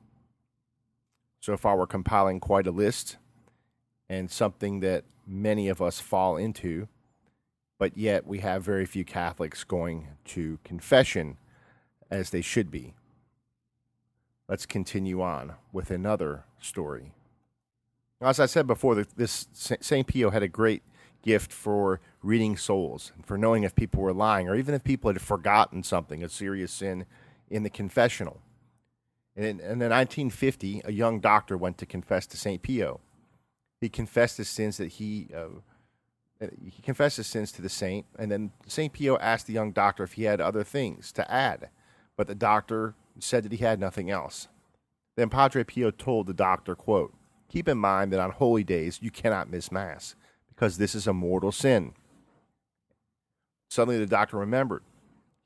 So 1.41 1.57
far, 1.57 1.77
we're 1.77 1.85
compiling 1.85 2.39
quite 2.39 2.65
a 2.65 2.71
list 2.71 3.17
and 4.09 4.31
something 4.31 4.79
that 4.79 5.03
many 5.27 5.69
of 5.69 5.79
us 5.79 5.99
fall 5.99 6.37
into, 6.37 6.87
but 7.77 7.95
yet 7.95 8.25
we 8.25 8.39
have 8.39 8.63
very 8.63 8.87
few 8.87 9.05
Catholics 9.05 9.63
going 9.63 10.07
to 10.25 10.57
confession 10.63 11.37
as 12.09 12.31
they 12.31 12.41
should 12.41 12.71
be. 12.71 12.95
Let's 14.49 14.65
continue 14.65 15.21
on 15.21 15.53
with 15.71 15.91
another 15.91 16.45
story. 16.59 17.13
As 18.21 18.39
I 18.39 18.45
said 18.45 18.67
before, 18.67 18.95
this 18.95 19.47
St. 19.53 20.05
Pio 20.05 20.29
had 20.29 20.43
a 20.43 20.47
great 20.47 20.83
gift 21.23 21.51
for 21.51 21.99
reading 22.21 22.55
souls, 22.55 23.11
and 23.15 23.25
for 23.25 23.37
knowing 23.37 23.63
if 23.63 23.75
people 23.75 24.01
were 24.01 24.13
lying, 24.13 24.47
or 24.47 24.55
even 24.55 24.75
if 24.75 24.83
people 24.83 25.11
had 25.11 25.21
forgotten 25.21 25.81
something, 25.83 26.23
a 26.23 26.29
serious 26.29 26.71
sin, 26.71 27.05
in 27.49 27.63
the 27.63 27.69
confessional. 27.69 28.41
And 29.35 29.45
in, 29.45 29.59
in 29.59 29.79
1950, 29.79 30.81
a 30.85 30.91
young 30.91 31.19
doctor 31.19 31.57
went 31.57 31.77
to 31.79 31.85
confess 31.85 32.27
to 32.27 32.37
St. 32.37 32.61
Pio. 32.61 32.99
He 33.79 33.89
confessed 33.89 34.37
his 34.37 34.49
sins 34.49 34.77
that 34.77 34.93
he 34.93 35.29
uh, 35.35 35.47
he 36.63 36.81
confessed 36.81 37.17
his 37.17 37.27
sins 37.27 37.51
to 37.51 37.61
the 37.61 37.69
saint, 37.69 38.05
and 38.17 38.31
then 38.31 38.51
St. 38.67 38.91
Pio 38.91 39.17
asked 39.17 39.45
the 39.45 39.53
young 39.53 39.71
doctor 39.71 40.03
if 40.03 40.13
he 40.13 40.23
had 40.23 40.41
other 40.41 40.63
things 40.63 41.11
to 41.13 41.31
add, 41.31 41.69
but 42.17 42.27
the 42.27 42.35
doctor 42.35 42.95
said 43.19 43.43
that 43.43 43.51
he 43.51 43.59
had 43.59 43.79
nothing 43.79 44.09
else. 44.09 44.47
Then 45.15 45.29
Padre 45.29 45.63
Pio 45.63 45.91
told 45.91 46.25
the 46.25 46.33
doctor, 46.33 46.73
quote, 46.73 47.13
Keep 47.51 47.67
in 47.67 47.77
mind 47.77 48.13
that 48.13 48.19
on 48.21 48.31
holy 48.31 48.63
days 48.63 48.99
you 49.01 49.11
cannot 49.11 49.49
miss 49.49 49.73
Mass 49.73 50.15
because 50.47 50.77
this 50.77 50.95
is 50.95 51.05
a 51.05 51.11
mortal 51.11 51.51
sin. 51.51 51.91
Suddenly 53.69 53.99
the 53.99 54.05
doctor 54.05 54.37
remembered 54.37 54.83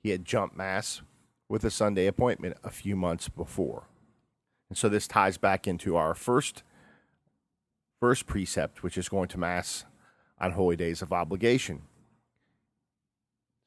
he 0.04 0.12
had 0.12 0.24
jumped 0.24 0.56
Mass 0.56 1.02
with 1.50 1.64
a 1.64 1.72
Sunday 1.72 2.06
appointment 2.06 2.58
a 2.64 2.70
few 2.70 2.96
months 2.96 3.28
before. 3.28 3.88
And 4.70 4.78
so 4.78 4.88
this 4.88 5.08
ties 5.08 5.40
back 5.40 5.68
into 5.68 5.96
our 5.96 6.14
first 6.14 6.62
first 8.00 8.28
precept, 8.28 8.84
which 8.84 9.00
is 9.00 9.10
going 9.10 9.30
to 9.30 9.40
Mass 9.40 9.86
on 10.40 10.52
holy 10.52 10.76
days 10.76 11.02
of 11.02 11.12
obligation. 11.12 11.82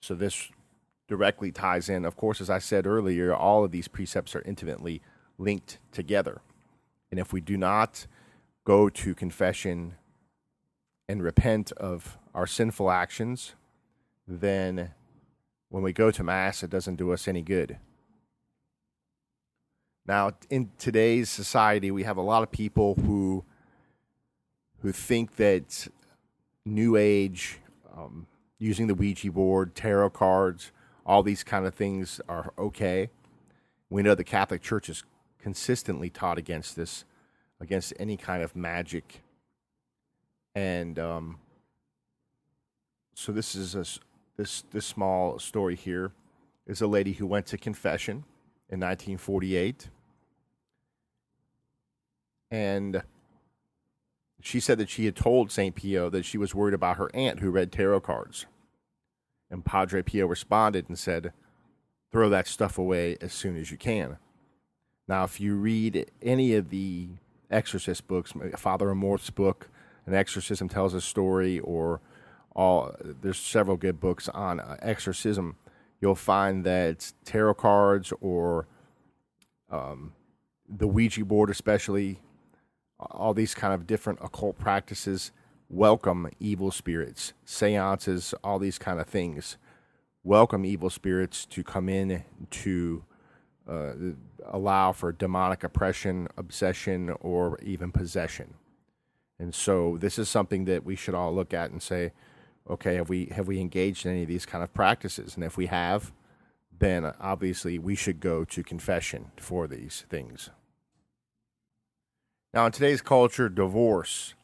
So 0.00 0.14
this 0.14 0.48
directly 1.08 1.50
ties 1.50 1.88
in. 1.88 2.04
Of 2.04 2.14
course, 2.14 2.40
as 2.40 2.50
I 2.50 2.60
said 2.60 2.86
earlier, 2.86 3.34
all 3.34 3.64
of 3.64 3.72
these 3.72 3.88
precepts 3.88 4.36
are 4.36 4.42
intimately 4.42 5.02
linked 5.38 5.78
together. 5.90 6.40
And 7.10 7.18
if 7.18 7.32
we 7.32 7.40
do 7.40 7.56
not 7.56 8.06
go 8.68 8.90
to 8.90 9.14
confession 9.14 9.94
and 11.08 11.22
repent 11.22 11.72
of 11.72 12.18
our 12.34 12.46
sinful 12.46 12.90
actions, 12.90 13.54
then 14.26 14.90
when 15.70 15.82
we 15.82 15.90
go 15.90 16.10
to 16.10 16.22
Mass, 16.22 16.62
it 16.62 16.68
doesn't 16.68 16.96
do 16.96 17.10
us 17.10 17.26
any 17.26 17.40
good. 17.40 17.78
Now, 20.06 20.32
in 20.50 20.70
today's 20.76 21.30
society, 21.30 21.90
we 21.90 22.02
have 22.02 22.18
a 22.18 22.22
lot 22.22 22.42
of 22.42 22.50
people 22.50 22.94
who 22.96 23.42
who 24.82 24.92
think 24.92 25.36
that 25.36 25.88
New 26.66 26.94
Age, 26.94 27.60
um, 27.96 28.26
using 28.58 28.86
the 28.86 28.94
Ouija 28.94 29.32
board, 29.32 29.74
tarot 29.74 30.10
cards, 30.10 30.72
all 31.06 31.22
these 31.22 31.42
kind 31.42 31.64
of 31.64 31.74
things 31.74 32.20
are 32.28 32.52
okay. 32.58 33.08
We 33.88 34.02
know 34.02 34.14
the 34.14 34.24
Catholic 34.24 34.60
Church 34.60 34.90
is 34.90 35.04
consistently 35.38 36.10
taught 36.10 36.36
against 36.36 36.76
this 36.76 37.06
against 37.60 37.92
any 37.98 38.16
kind 38.16 38.42
of 38.42 38.54
magic. 38.54 39.22
And 40.54 40.98
um, 40.98 41.38
so 43.14 43.32
this 43.32 43.54
is 43.54 43.74
a, 43.74 43.84
this 44.36 44.62
this 44.70 44.86
small 44.86 45.38
story 45.38 45.74
here 45.74 46.12
is 46.66 46.80
a 46.80 46.86
lady 46.86 47.12
who 47.12 47.26
went 47.26 47.46
to 47.46 47.58
confession 47.58 48.24
in 48.70 48.80
1948, 48.80 49.88
and 52.50 53.02
she 54.40 54.60
said 54.60 54.78
that 54.78 54.88
she 54.88 55.06
had 55.06 55.16
told 55.16 55.50
Saint 55.50 55.74
Pio 55.74 56.08
that 56.10 56.24
she 56.24 56.38
was 56.38 56.54
worried 56.54 56.74
about 56.74 56.96
her 56.96 57.10
aunt 57.14 57.40
who 57.40 57.50
read 57.50 57.72
tarot 57.72 58.00
cards, 58.00 58.46
and 59.50 59.64
Padre 59.64 60.02
Pio 60.02 60.26
responded 60.26 60.88
and 60.88 60.98
said, 60.98 61.32
"Throw 62.12 62.28
that 62.28 62.46
stuff 62.46 62.78
away 62.78 63.16
as 63.20 63.32
soon 63.32 63.56
as 63.56 63.70
you 63.70 63.76
can." 63.76 64.18
Now, 65.08 65.24
if 65.24 65.40
you 65.40 65.56
read 65.56 66.10
any 66.22 66.54
of 66.54 66.70
the 66.70 67.08
exorcist 67.50 68.06
books, 68.06 68.32
Father 68.56 68.90
Amorth's 68.90 69.30
book, 69.30 69.68
An 70.06 70.14
Exorcism 70.14 70.68
Tells 70.68 70.94
a 70.94 71.00
Story, 71.00 71.58
or 71.60 72.00
all 72.54 72.94
there's 73.00 73.38
several 73.38 73.76
good 73.76 74.00
books 74.00 74.28
on 74.28 74.60
uh, 74.60 74.76
exorcism. 74.82 75.56
You'll 76.00 76.14
find 76.14 76.64
that 76.64 77.12
tarot 77.24 77.54
cards 77.54 78.12
or 78.20 78.66
um, 79.70 80.12
the 80.68 80.86
Ouija 80.86 81.24
board, 81.24 81.50
especially 81.50 82.20
all 82.98 83.34
these 83.34 83.54
kind 83.54 83.72
of 83.72 83.86
different 83.86 84.18
occult 84.22 84.58
practices, 84.58 85.30
welcome 85.68 86.28
evil 86.40 86.70
spirits, 86.70 87.32
seances, 87.44 88.34
all 88.42 88.58
these 88.58 88.78
kind 88.78 89.00
of 89.00 89.06
things. 89.06 89.56
Welcome 90.24 90.64
evil 90.64 90.90
spirits 90.90 91.46
to 91.46 91.62
come 91.62 91.88
in 91.88 92.24
to 92.50 93.04
uh, 93.68 93.92
allow 94.46 94.92
for 94.92 95.12
demonic 95.12 95.62
oppression, 95.62 96.28
obsession, 96.36 97.10
or 97.20 97.58
even 97.62 97.92
possession. 97.92 98.54
And 99.38 99.54
so 99.54 99.96
this 99.98 100.18
is 100.18 100.28
something 100.28 100.64
that 100.64 100.84
we 100.84 100.96
should 100.96 101.14
all 101.14 101.34
look 101.34 101.54
at 101.54 101.70
and 101.70 101.82
say, 101.82 102.12
okay, 102.68 102.96
have 102.96 103.08
we 103.08 103.26
have 103.26 103.46
we 103.46 103.60
engaged 103.60 104.04
in 104.04 104.12
any 104.12 104.22
of 104.22 104.28
these 104.28 104.46
kind 104.46 104.64
of 104.64 104.72
practices? 104.74 105.34
And 105.34 105.44
if 105.44 105.56
we 105.56 105.66
have, 105.66 106.12
then 106.76 107.12
obviously 107.20 107.78
we 107.78 107.94
should 107.94 108.20
go 108.20 108.44
to 108.44 108.62
confession 108.62 109.30
for 109.36 109.66
these 109.66 110.04
things. 110.08 110.50
Now, 112.54 112.66
in 112.66 112.72
today's 112.72 113.02
culture, 113.02 113.48
divorce 113.48 114.34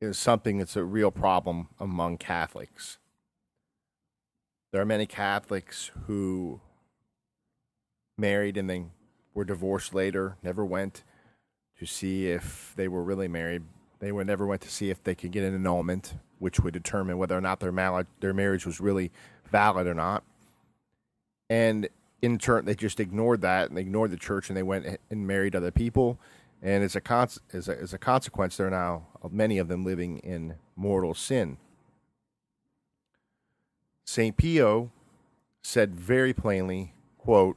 is 0.00 0.18
something 0.18 0.58
that's 0.58 0.76
a 0.76 0.84
real 0.84 1.10
problem 1.10 1.68
among 1.78 2.18
Catholics. 2.18 2.98
There 4.72 4.80
are 4.80 4.86
many 4.86 5.06
Catholics 5.06 5.90
who 6.06 6.60
married 8.20 8.56
and 8.56 8.70
then 8.70 8.90
were 9.34 9.44
divorced 9.44 9.94
later, 9.94 10.36
never 10.42 10.64
went 10.64 11.04
to 11.78 11.86
see 11.86 12.28
if 12.28 12.74
they 12.76 12.88
were 12.88 13.02
really 13.02 13.28
married 13.28 13.62
They 14.00 14.12
would 14.12 14.26
never 14.26 14.46
went 14.46 14.62
to 14.62 14.70
see 14.70 14.90
if 14.90 15.02
they 15.04 15.14
could 15.14 15.32
get 15.32 15.44
an 15.44 15.54
annulment, 15.54 16.14
which 16.38 16.60
would 16.60 16.74
determine 16.74 17.18
whether 17.18 17.36
or 17.36 17.40
not 17.40 17.60
their 17.60 17.72
mal- 17.72 18.04
their 18.20 18.34
marriage 18.34 18.66
was 18.66 18.80
really 18.80 19.10
valid 19.50 19.86
or 19.86 19.94
not. 19.94 20.24
And 21.50 21.88
in 22.22 22.38
turn, 22.38 22.64
they 22.64 22.74
just 22.74 23.00
ignored 23.00 23.42
that 23.42 23.68
and 23.68 23.76
they 23.76 23.82
ignored 23.82 24.10
the 24.10 24.16
church, 24.16 24.48
and 24.48 24.56
they 24.56 24.62
went 24.62 24.98
and 25.10 25.26
married 25.26 25.54
other 25.56 25.70
people. 25.70 26.18
And 26.62 26.84
as 26.84 26.96
a, 26.96 27.00
con- 27.00 27.28
as 27.52 27.68
a, 27.68 27.78
as 27.78 27.92
a 27.94 27.98
consequence, 27.98 28.56
there 28.56 28.66
are 28.66 28.70
now 28.70 29.06
many 29.30 29.58
of 29.58 29.68
them 29.68 29.84
living 29.84 30.18
in 30.18 30.56
mortal 30.76 31.14
sin. 31.14 31.58
St. 34.04 34.36
Pio 34.36 34.90
said 35.62 35.94
very 35.94 36.32
plainly, 36.32 36.94
quote, 37.18 37.56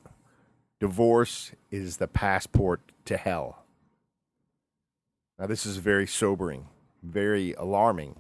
divorce 0.84 1.54
is 1.72 1.96
the 1.96 2.10
passport 2.10 2.82
to 3.06 3.16
hell. 3.16 3.64
Now, 5.40 5.48
this 5.48 5.66
is 5.66 5.78
very 5.78 6.06
sobering, 6.06 6.68
very 7.02 7.54
alarming. 7.54 8.18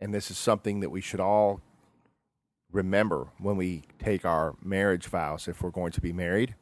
And 0.00 0.14
this 0.14 0.30
is 0.30 0.38
something 0.38 0.80
that 0.80 0.88
we 0.88 1.02
should 1.02 1.20
all 1.20 1.60
remember 2.70 3.28
when 3.36 3.58
we 3.58 3.82
take 3.98 4.24
our 4.24 4.54
marriage 4.62 5.06
vows 5.06 5.48
if 5.48 5.60
we're 5.62 5.68
going 5.68 5.92
to 5.92 6.00
be 6.00 6.14
married. 6.14 6.54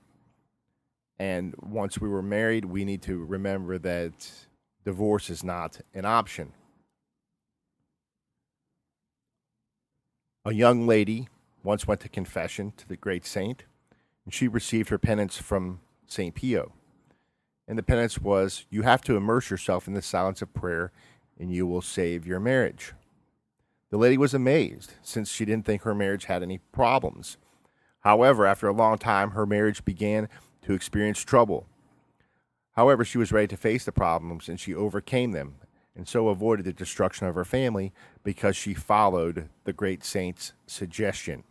And 1.20 1.54
once 1.62 2.00
we 2.00 2.08
were 2.08 2.20
married, 2.20 2.64
we 2.64 2.84
need 2.84 3.02
to 3.02 3.24
remember 3.24 3.78
that 3.78 4.32
divorce 4.84 5.30
is 5.30 5.44
not 5.44 5.80
an 5.94 6.04
option. 6.04 6.54
A 10.44 10.52
young 10.52 10.88
lady 10.88 11.28
once 11.62 11.86
went 11.86 12.00
to 12.00 12.08
confession 12.08 12.72
to 12.78 12.88
the 12.88 12.96
great 12.96 13.24
saint, 13.24 13.62
and 14.30 14.34
she 14.36 14.46
received 14.46 14.90
her 14.90 14.98
penance 14.98 15.38
from 15.38 15.80
St. 16.06 16.36
Pio. 16.36 16.72
And 17.66 17.76
the 17.76 17.82
penance 17.82 18.20
was 18.20 18.64
you 18.70 18.82
have 18.82 19.02
to 19.02 19.16
immerse 19.16 19.50
yourself 19.50 19.88
in 19.88 19.94
the 19.94 20.02
silence 20.02 20.40
of 20.40 20.54
prayer, 20.54 20.92
and 21.36 21.52
you 21.52 21.66
will 21.66 21.82
save 21.82 22.28
your 22.28 22.38
marriage. 22.38 22.92
The 23.90 23.96
lady 23.96 24.16
was 24.16 24.32
amazed, 24.32 24.94
since 25.02 25.32
she 25.32 25.44
didn't 25.44 25.66
think 25.66 25.82
her 25.82 25.96
marriage 25.96 26.26
had 26.26 26.44
any 26.44 26.58
problems. 26.58 27.38
However, 28.02 28.46
after 28.46 28.68
a 28.68 28.72
long 28.72 28.98
time, 28.98 29.32
her 29.32 29.46
marriage 29.46 29.84
began 29.84 30.28
to 30.62 30.74
experience 30.74 31.24
trouble. 31.24 31.66
However, 32.76 33.04
she 33.04 33.18
was 33.18 33.32
ready 33.32 33.48
to 33.48 33.56
face 33.56 33.84
the 33.84 33.90
problems, 33.90 34.48
and 34.48 34.60
she 34.60 34.72
overcame 34.72 35.32
them 35.32 35.56
and 35.96 36.06
so 36.06 36.28
avoided 36.28 36.66
the 36.66 36.72
destruction 36.72 37.26
of 37.26 37.34
her 37.34 37.44
family 37.44 37.92
because 38.22 38.54
she 38.54 38.74
followed 38.74 39.48
the 39.64 39.72
great 39.72 40.04
saint's 40.04 40.52
suggestion. 40.68 41.42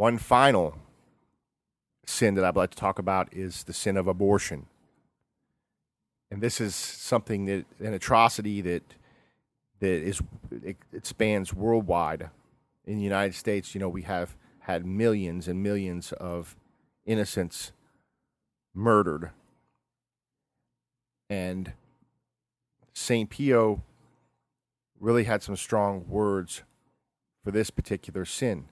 One 0.00 0.16
final 0.16 0.78
sin 2.06 2.32
that 2.36 2.42
I'd 2.42 2.56
like 2.56 2.70
to 2.70 2.76
talk 2.78 2.98
about 2.98 3.28
is 3.34 3.64
the 3.64 3.74
sin 3.74 3.98
of 3.98 4.06
abortion. 4.06 4.64
And 6.30 6.40
this 6.40 6.58
is 6.58 6.74
something 6.74 7.44
that 7.44 7.66
an 7.80 7.92
atrocity 7.92 8.62
that 8.62 8.82
that 9.80 10.02
is 10.02 10.22
it, 10.64 10.78
spans 11.04 11.52
worldwide. 11.52 12.30
In 12.86 12.96
the 12.96 13.02
United 13.02 13.34
States, 13.34 13.74
you 13.74 13.78
know, 13.78 13.90
we 13.90 14.00
have 14.00 14.36
had 14.60 14.86
millions 14.86 15.46
and 15.46 15.62
millions 15.62 16.12
of 16.12 16.56
innocents 17.04 17.72
murdered 18.72 19.32
and 21.28 21.74
St. 22.94 23.28
Pio 23.28 23.82
really 24.98 25.24
had 25.24 25.42
some 25.42 25.56
strong 25.56 26.06
words 26.08 26.62
for 27.44 27.50
this 27.50 27.68
particular 27.68 28.24
sin 28.24 28.69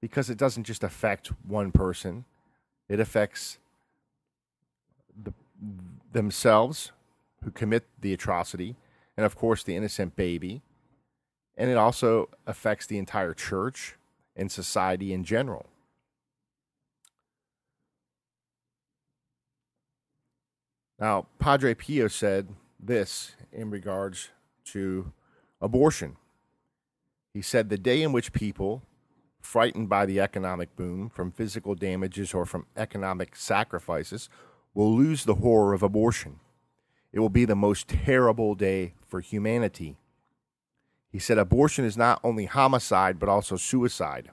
because 0.00 0.30
it 0.30 0.38
doesn't 0.38 0.64
just 0.64 0.82
affect 0.82 1.28
one 1.46 1.72
person, 1.72 2.24
it 2.88 3.00
affects 3.00 3.58
the, 5.22 5.32
themselves 6.12 6.92
who 7.44 7.50
commit 7.50 7.86
the 8.00 8.12
atrocity, 8.12 8.76
and 9.16 9.26
of 9.26 9.36
course, 9.36 9.62
the 9.62 9.76
innocent 9.76 10.16
baby. 10.16 10.62
And 11.56 11.70
it 11.70 11.76
also 11.76 12.30
affects 12.46 12.86
the 12.86 12.98
entire 12.98 13.34
church 13.34 13.96
and 14.34 14.50
society 14.50 15.12
in 15.12 15.24
general. 15.24 15.66
Now, 20.98 21.26
Padre 21.38 21.74
Pio 21.74 22.08
said 22.08 22.48
this 22.78 23.34
in 23.52 23.70
regards 23.70 24.30
to 24.66 25.12
abortion. 25.60 26.16
He 27.32 27.42
said, 27.42 27.68
The 27.68 27.78
day 27.78 28.02
in 28.02 28.12
which 28.12 28.32
people, 28.32 28.82
frightened 29.40 29.88
by 29.88 30.06
the 30.06 30.20
economic 30.20 30.74
boom 30.76 31.08
from 31.08 31.32
physical 31.32 31.74
damages 31.74 32.34
or 32.34 32.44
from 32.44 32.66
economic 32.76 33.34
sacrifices, 33.36 34.28
will 34.74 34.94
lose 34.94 35.24
the 35.24 35.36
horror 35.36 35.72
of 35.72 35.82
abortion. 35.82 36.40
It 37.12 37.20
will 37.20 37.28
be 37.28 37.44
the 37.44 37.56
most 37.56 37.88
terrible 37.88 38.54
day 38.54 38.94
for 39.06 39.20
humanity. 39.20 39.96
He 41.10 41.18
said, 41.18 41.38
Abortion 41.38 41.84
is 41.84 41.96
not 41.96 42.20
only 42.22 42.44
homicide, 42.44 43.18
but 43.18 43.28
also 43.28 43.56
suicide. 43.56 44.30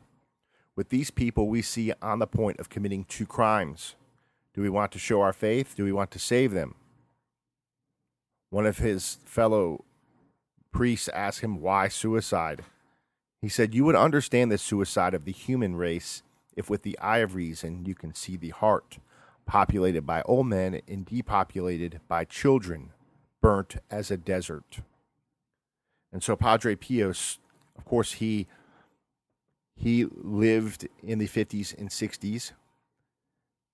With 0.76 0.90
these 0.90 1.10
people, 1.10 1.48
we 1.48 1.64
see 1.64 1.92
on 2.02 2.20
the 2.20 2.28
point 2.28 2.60
of 2.60 2.70
committing 2.70 3.04
two 3.06 3.26
crimes 3.26 3.96
do 4.58 4.64
we 4.64 4.70
want 4.70 4.92
to 4.94 5.00
show 5.00 5.22
our 5.22 5.34
faith? 5.34 5.76
Do 5.76 5.84
we 5.84 5.92
want 5.92 6.10
to 6.10 6.20
save 6.20 6.52
them? 6.52 6.74
One 8.50 8.66
of 8.66 8.80
his 8.80 9.20
fellow 9.24 9.86
priests 10.72 11.10
asked 11.10 11.42
him 11.42 11.62
why 11.62 11.90
suicide. 11.90 12.64
He 13.42 13.50
said, 13.50 13.74
You 13.74 13.86
would 13.86 13.96
understand 13.96 14.52
the 14.52 14.58
suicide 14.58 15.14
of 15.14 15.26
the 15.26 15.32
human 15.32 15.76
race 15.76 16.24
if, 16.56 16.70
with 16.70 16.84
the 16.84 16.98
eye 17.00 17.20
of 17.20 17.36
reason, 17.36 17.86
you 17.86 17.94
can 17.94 18.16
see 18.16 18.36
the 18.36 18.50
heart, 18.50 18.98
populated 19.46 20.06
by 20.06 20.22
old 20.24 20.48
men 20.48 20.82
and 20.88 21.06
depopulated 21.06 22.02
by 22.08 22.26
children, 22.26 22.92
burnt 23.42 23.78
as 23.92 24.10
a 24.10 24.18
desert. 24.18 24.80
And 26.12 26.24
so, 26.24 26.36
Padre 26.36 26.76
Pios, 26.76 27.38
of 27.78 27.86
course, 27.86 28.14
he 28.14 28.48
he 29.76 30.06
lived 30.06 30.88
in 31.04 31.20
the 31.20 31.28
50s 31.28 31.78
and 31.78 31.90
60s 31.90 32.54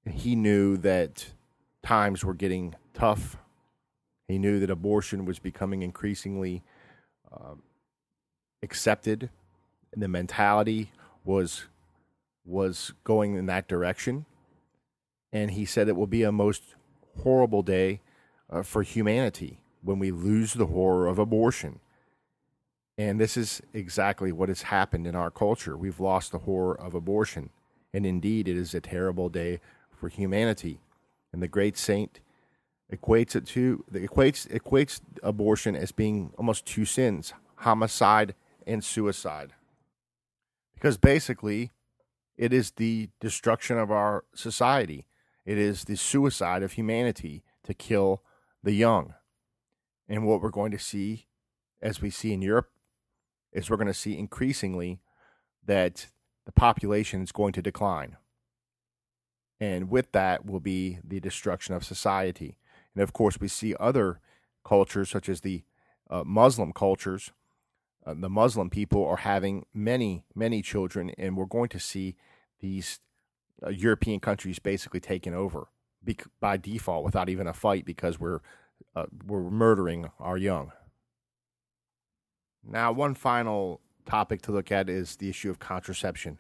he 0.10 0.36
knew 0.36 0.78
that 0.78 1.34
times 1.82 2.24
were 2.24 2.34
getting 2.34 2.76
tough. 2.94 3.38
He 4.28 4.38
knew 4.38 4.60
that 4.60 4.70
abortion 4.70 5.26
was 5.26 5.40
becoming 5.40 5.82
increasingly 5.82 6.64
uh, 7.32 7.56
accepted, 8.62 9.30
and 9.94 10.02
the 10.02 10.08
mentality 10.08 10.92
was 11.24 11.66
was 12.46 12.94
going 13.04 13.36
in 13.36 13.46
that 13.46 13.68
direction. 13.68 14.26
And 15.32 15.52
he 15.52 15.66
said 15.66 15.88
it 15.88 15.96
will 15.96 16.08
be 16.08 16.24
a 16.24 16.32
most 16.32 16.76
horrible 17.22 17.64
day 17.64 18.02
uh, 18.50 18.64
for 18.64 18.84
humanity 18.84 19.60
when 19.82 19.98
we 19.98 20.12
lose 20.12 20.54
the 20.54 20.66
horror 20.66 21.08
of 21.08 21.20
abortion. 21.20 21.80
And 22.98 23.20
this 23.20 23.38
is 23.38 23.62
exactly 23.74 24.32
what 24.32 24.50
has 24.50 24.64
happened 24.64 25.08
in 25.08 25.16
our 25.16 25.32
culture. 25.32 25.78
We've 25.78 26.00
lost 26.00 26.32
the 26.32 26.40
horror 26.40 26.80
of 26.80 26.94
abortion. 26.94 27.50
And 27.94 28.06
indeed, 28.06 28.48
it 28.48 28.58
is 28.58 28.76
a 28.76 28.82
terrible 28.82 29.30
day 29.30 29.62
for 29.92 30.10
humanity. 30.10 30.80
And 31.32 31.42
the 31.42 31.48
great 31.48 31.78
saint 31.78 32.20
equates 32.92 33.36
it 33.36 33.48
to 33.48 33.84
equates 33.94 34.48
equates 34.50 35.02
abortion 35.24 35.76
as 35.76 35.92
being 35.92 36.32
almost 36.38 36.66
two 36.66 36.86
sins, 36.86 37.34
homicide 37.56 38.36
and 38.68 38.84
suicide. 38.84 39.54
Because 40.84 40.98
basically 40.98 41.72
it 42.36 42.52
is 42.52 42.72
the 42.72 43.08
destruction 43.22 43.78
of 43.78 43.90
our 43.90 44.26
society. 44.36 45.06
It 45.46 45.58
is 45.58 45.86
the 45.86 45.96
suicide 45.96 46.62
of 46.62 46.74
humanity 46.74 47.42
to 47.64 47.74
kill 47.74 48.22
the 48.62 48.74
young. 48.74 49.14
And 50.10 50.26
what 50.26 50.42
we're 50.42 50.50
going 50.50 50.74
to 50.74 50.78
see 50.78 51.28
as 51.82 52.02
we 52.02 52.10
see 52.10 52.34
in 52.34 52.42
Europe 52.42 52.70
is 53.54 53.70
we're 53.70 53.78
going 53.78 53.88
to 53.88 53.94
see 53.94 54.18
increasingly 54.18 55.00
that 55.66 56.08
the 56.46 56.52
population 56.52 57.22
is 57.22 57.32
going 57.32 57.54
to 57.54 57.62
decline. 57.62 58.18
And 59.62 59.90
with 59.90 60.12
that 60.12 60.46
will 60.46 60.60
be 60.60 61.00
the 61.02 61.22
destruction 61.22 61.74
of 61.74 61.86
society. 61.86 62.58
And 62.94 63.02
of 63.02 63.14
course, 63.14 63.40
we 63.40 63.48
see 63.48 63.74
other 63.80 64.20
cultures, 64.66 65.10
such 65.10 65.30
as 65.30 65.40
the 65.40 65.64
uh, 66.10 66.26
Muslim 66.26 66.74
cultures. 66.74 67.32
Uh, 68.06 68.14
the 68.18 68.30
Muslim 68.30 68.70
people 68.70 69.06
are 69.06 69.18
having 69.18 69.66
many, 69.74 70.26
many 70.36 70.62
children, 70.62 71.12
and 71.18 71.38
we're 71.38 71.46
going 71.46 71.70
to 71.70 71.80
see 71.80 72.16
these 72.60 73.00
uh, 73.66 73.70
European 73.70 74.20
countries 74.20 74.60
basically 74.60 75.00
taken 75.00 75.34
over 75.34 75.68
by 76.42 76.58
default 76.58 77.06
without 77.06 77.30
even 77.30 77.48
a 77.48 77.54
fight 77.54 77.86
because 77.86 78.20
we're 78.20 78.40
uh, 78.96 79.06
we're 79.26 79.50
murdering 79.50 80.10
our 80.20 80.38
young. 80.38 80.72
Now, 82.64 82.92
one 82.92 83.16
final 83.16 83.80
topic 84.06 84.42
to 84.44 84.52
look 84.52 84.72
at 84.72 84.90
is 84.90 85.16
the 85.16 85.30
issue 85.30 85.50
of 85.50 85.60
contraception. 85.60 86.40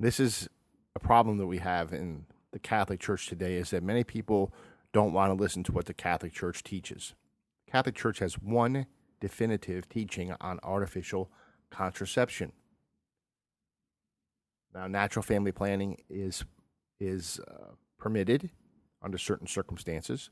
This 0.00 0.18
is 0.18 0.48
a 0.96 0.98
problem 0.98 1.38
that 1.38 1.46
we 1.46 1.58
have 1.58 1.92
in 1.92 2.26
the 2.52 2.58
Catholic 2.58 3.00
Church 3.00 3.26
today 3.26 3.54
is 3.54 3.70
that 3.70 3.82
many 3.82 4.04
people 4.04 4.52
don't 4.92 5.12
want 5.12 5.30
to 5.30 5.40
listen 5.40 5.62
to 5.64 5.72
what 5.72 5.86
the 5.86 5.94
Catholic 5.94 6.32
Church 6.32 6.62
teaches. 6.62 7.14
Catholic 7.70 7.94
Church 7.94 8.18
has 8.18 8.34
one 8.34 8.86
definitive 9.22 9.88
teaching 9.88 10.34
on 10.40 10.58
artificial 10.64 11.30
contraception. 11.70 12.50
Now, 14.74 14.88
natural 14.88 15.22
family 15.22 15.52
planning 15.52 15.98
is 16.10 16.44
is 16.98 17.40
uh, 17.48 17.74
permitted 17.98 18.50
under 19.00 19.18
certain 19.18 19.46
circumstances, 19.46 20.30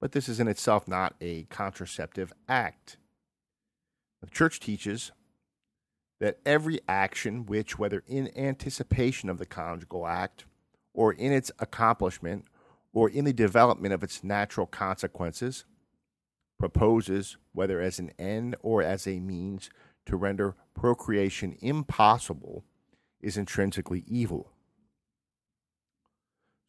but 0.00 0.12
this 0.12 0.28
is 0.28 0.38
in 0.38 0.46
itself 0.46 0.86
not 0.86 1.14
a 1.20 1.44
contraceptive 1.44 2.32
act. 2.48 2.96
The 4.22 4.30
church 4.30 4.60
teaches 4.60 5.10
that 6.20 6.38
every 6.46 6.80
action 6.88 7.44
which, 7.44 7.78
whether 7.78 8.04
in 8.06 8.36
anticipation 8.36 9.28
of 9.28 9.38
the 9.38 9.46
conjugal 9.46 10.06
act, 10.06 10.44
or 10.94 11.12
in 11.12 11.32
its 11.32 11.50
accomplishment, 11.58 12.44
or 12.92 13.10
in 13.10 13.24
the 13.24 13.32
development 13.32 13.94
of 13.94 14.02
its 14.02 14.22
natural 14.22 14.66
consequences, 14.66 15.64
proposes, 16.58 17.36
whether 17.52 17.80
as 17.80 17.98
an 17.98 18.10
end 18.18 18.56
or 18.62 18.82
as 18.82 19.06
a 19.06 19.20
means 19.20 19.70
to 20.06 20.16
render 20.16 20.54
procreation 20.74 21.56
impossible, 21.60 22.64
is 23.20 23.36
intrinsically 23.36 24.04
evil. 24.06 24.52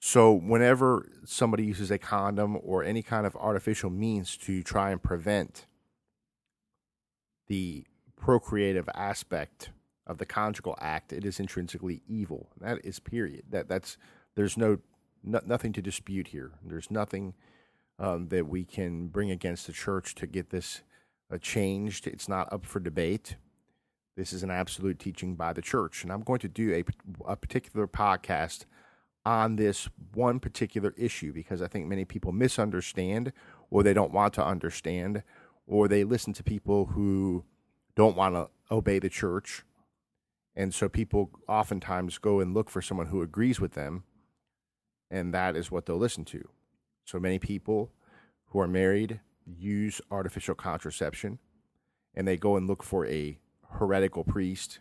So, 0.01 0.31
whenever 0.33 1.07
somebody 1.25 1.65
uses 1.65 1.91
a 1.91 1.97
condom 1.97 2.57
or 2.63 2.83
any 2.83 3.01
kind 3.01 3.25
of 3.25 3.35
artificial 3.35 3.89
means 3.89 4.37
to 4.37 4.63
try 4.63 4.91
and 4.91 5.03
prevent 5.03 5.65
the 7.47 7.85
procreative 8.15 8.87
aspect 8.95 9.71
of 10.07 10.17
the 10.17 10.25
conjugal 10.25 10.77
act, 10.79 11.11
it 11.11 11.25
is 11.25 11.39
intrinsically 11.39 12.01
evil. 12.07 12.49
That 12.61 12.83
is 12.85 12.99
period. 12.99 13.43
That 13.49 13.67
that's 13.67 13.97
there's 14.35 14.55
no, 14.55 14.79
no 15.21 15.41
nothing 15.45 15.73
to 15.73 15.81
dispute 15.81 16.29
here. 16.29 16.51
There's 16.63 16.89
nothing 16.89 17.33
um, 17.99 18.29
that 18.29 18.47
we 18.47 18.63
can 18.63 19.07
bring 19.07 19.29
against 19.29 19.67
the 19.67 19.73
church 19.73 20.15
to 20.15 20.25
get 20.25 20.49
this 20.49 20.81
uh, 21.31 21.37
changed. 21.37 22.07
It's 22.07 22.29
not 22.29 22.51
up 22.51 22.65
for 22.65 22.79
debate. 22.79 23.35
This 24.15 24.33
is 24.33 24.43
an 24.43 24.51
absolute 24.51 24.99
teaching 24.99 25.35
by 25.35 25.53
the 25.53 25.61
church, 25.61 26.03
and 26.03 26.11
I'm 26.11 26.23
going 26.23 26.39
to 26.39 26.47
do 26.47 26.73
a, 26.73 27.31
a 27.31 27.35
particular 27.35 27.87
podcast 27.87 28.65
on 29.25 29.57
this 29.57 29.89
one 30.13 30.39
particular 30.39 30.93
issue 30.97 31.31
because 31.31 31.61
I 31.61 31.67
think 31.67 31.87
many 31.87 32.05
people 32.05 32.31
misunderstand 32.31 33.31
or 33.69 33.83
they 33.83 33.93
don't 33.93 34.13
want 34.13 34.33
to 34.35 34.45
understand 34.45 35.23
or 35.67 35.87
they 35.87 36.03
listen 36.03 36.33
to 36.33 36.43
people 36.43 36.87
who 36.87 37.43
don't 37.95 38.15
want 38.15 38.35
to 38.35 38.49
obey 38.71 38.97
the 38.99 39.09
church. 39.09 39.63
And 40.55 40.73
so 40.73 40.89
people 40.89 41.29
oftentimes 41.47 42.17
go 42.17 42.39
and 42.39 42.53
look 42.53 42.69
for 42.69 42.81
someone 42.81 43.07
who 43.07 43.21
agrees 43.21 43.61
with 43.61 43.73
them, 43.73 44.03
and 45.11 45.33
that 45.33 45.55
is 45.55 45.71
what 45.71 45.85
they'll 45.85 45.97
listen 45.97 46.25
to. 46.25 46.49
So 47.09 47.19
many 47.19 47.39
people 47.39 47.91
who 48.47 48.59
are 48.59 48.67
married 48.67 49.19
use 49.45 50.01
artificial 50.11 50.55
contraception, 50.55 51.39
and 52.15 52.27
they 52.27 52.37
go 52.37 52.55
and 52.55 52.67
look 52.67 52.83
for 52.83 53.05
a 53.07 53.39
heretical 53.79 54.23
priest 54.23 54.79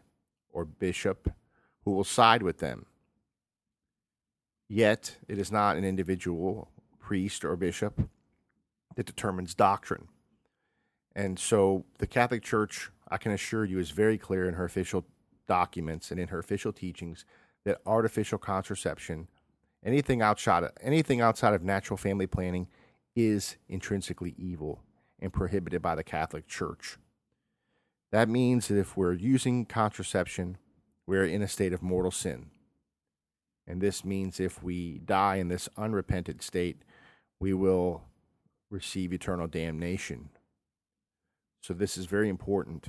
or 0.50 0.64
bishop 0.64 1.30
who 1.84 1.92
will 1.92 2.04
side 2.04 2.42
with 2.42 2.58
them 2.58 2.86
Yet, 4.68 5.16
it 5.28 5.38
is 5.38 5.50
not 5.50 5.78
an 5.78 5.84
individual 5.84 6.70
priest 6.98 7.44
or 7.44 7.56
bishop 7.56 8.08
that 8.96 9.06
determines 9.06 9.54
doctrine. 9.54 10.08
And 11.16 11.38
so, 11.38 11.86
the 11.98 12.06
Catholic 12.06 12.42
Church, 12.42 12.90
I 13.08 13.16
can 13.16 13.32
assure 13.32 13.64
you, 13.64 13.78
is 13.78 13.90
very 13.90 14.18
clear 14.18 14.46
in 14.46 14.54
her 14.54 14.66
official 14.66 15.06
documents 15.46 16.10
and 16.10 16.20
in 16.20 16.28
her 16.28 16.38
official 16.38 16.72
teachings 16.72 17.24
that 17.64 17.80
artificial 17.86 18.36
contraception, 18.38 19.28
anything 19.84 20.22
outside 20.22 20.64
of, 20.64 20.72
anything 20.80 21.20
outside 21.20 21.54
of 21.54 21.62
natural 21.62 21.96
family 21.96 22.26
planning, 22.26 22.68
is 23.14 23.56
intrinsically 23.68 24.34
evil 24.38 24.82
and 25.20 25.32
prohibited 25.32 25.82
by 25.82 25.94
the 25.94 26.04
Catholic 26.04 26.46
Church. 26.46 26.98
That 28.10 28.28
means 28.28 28.68
that 28.68 28.78
if 28.78 28.96
we're 28.96 29.12
using 29.12 29.66
contraception, 29.66 30.56
we're 31.06 31.24
in 31.24 31.42
a 31.42 31.48
state 31.48 31.72
of 31.72 31.82
mortal 31.82 32.10
sin. 32.10 32.50
And 33.66 33.80
this 33.80 34.04
means 34.04 34.40
if 34.40 34.62
we 34.62 34.98
die 34.98 35.36
in 35.36 35.48
this 35.48 35.68
unrepentant 35.76 36.42
state, 36.42 36.82
we 37.38 37.52
will 37.52 38.02
receive 38.70 39.12
eternal 39.12 39.46
damnation. 39.46 40.30
So, 41.60 41.74
this 41.74 41.98
is 41.98 42.06
very 42.06 42.28
important 42.28 42.88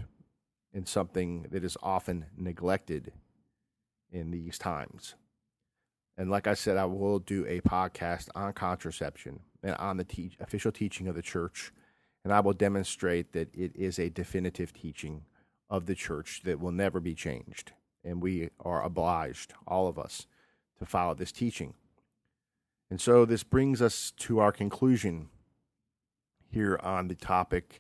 and 0.74 0.88
something 0.88 1.48
that 1.52 1.64
is 1.64 1.76
often 1.82 2.28
neglected 2.38 3.12
in 4.12 4.32
these 4.32 4.58
times. 4.58 5.16
And 6.20 6.30
like 6.30 6.48
I 6.48 6.54
said, 6.54 6.76
I 6.76 6.84
will 6.84 7.20
do 7.20 7.46
a 7.48 7.62
podcast 7.62 8.28
on 8.36 8.52
contraception 8.52 9.40
and 9.64 9.74
on 9.76 9.96
the 9.96 10.04
te- 10.04 10.36
official 10.42 10.70
teaching 10.70 11.08
of 11.08 11.16
the 11.16 11.22
church. 11.22 11.72
And 12.26 12.34
I 12.34 12.42
will 12.42 12.52
demonstrate 12.52 13.32
that 13.32 13.56
it 13.56 13.74
is 13.74 13.98
a 13.98 14.10
definitive 14.10 14.74
teaching 14.74 15.24
of 15.70 15.86
the 15.86 15.96
church 15.96 16.42
that 16.44 16.60
will 16.60 16.74
never 16.74 17.00
be 17.00 17.16
changed. 17.16 17.72
And 18.04 18.22
we 18.22 18.50
are 18.60 18.84
obliged, 18.84 19.54
all 19.66 19.88
of 19.88 19.98
us, 19.98 20.28
to 20.80 20.86
follow 20.86 21.14
this 21.14 21.32
teaching. 21.32 21.74
And 22.90 23.00
so 23.00 23.24
this 23.24 23.44
brings 23.44 23.82
us 23.82 24.12
to 24.18 24.40
our 24.40 24.52
conclusion 24.52 25.30
here 26.52 26.78
on 26.84 27.08
the 27.08 27.16
topic 27.16 27.80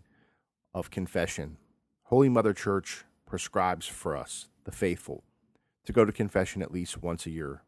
of 0.74 0.92
confession. 0.92 1.58
Holy 2.04 2.30
Mother 2.30 2.54
Church 2.54 3.04
prescribes 3.26 3.86
for 3.86 4.16
us, 4.16 4.48
the 4.64 4.72
faithful, 4.72 5.26
to 5.84 5.92
go 5.92 6.06
to 6.06 6.14
confession 6.14 6.62
at 6.62 6.72
least 6.72 7.04
once 7.04 7.26
a 7.26 7.32
year. 7.32 7.64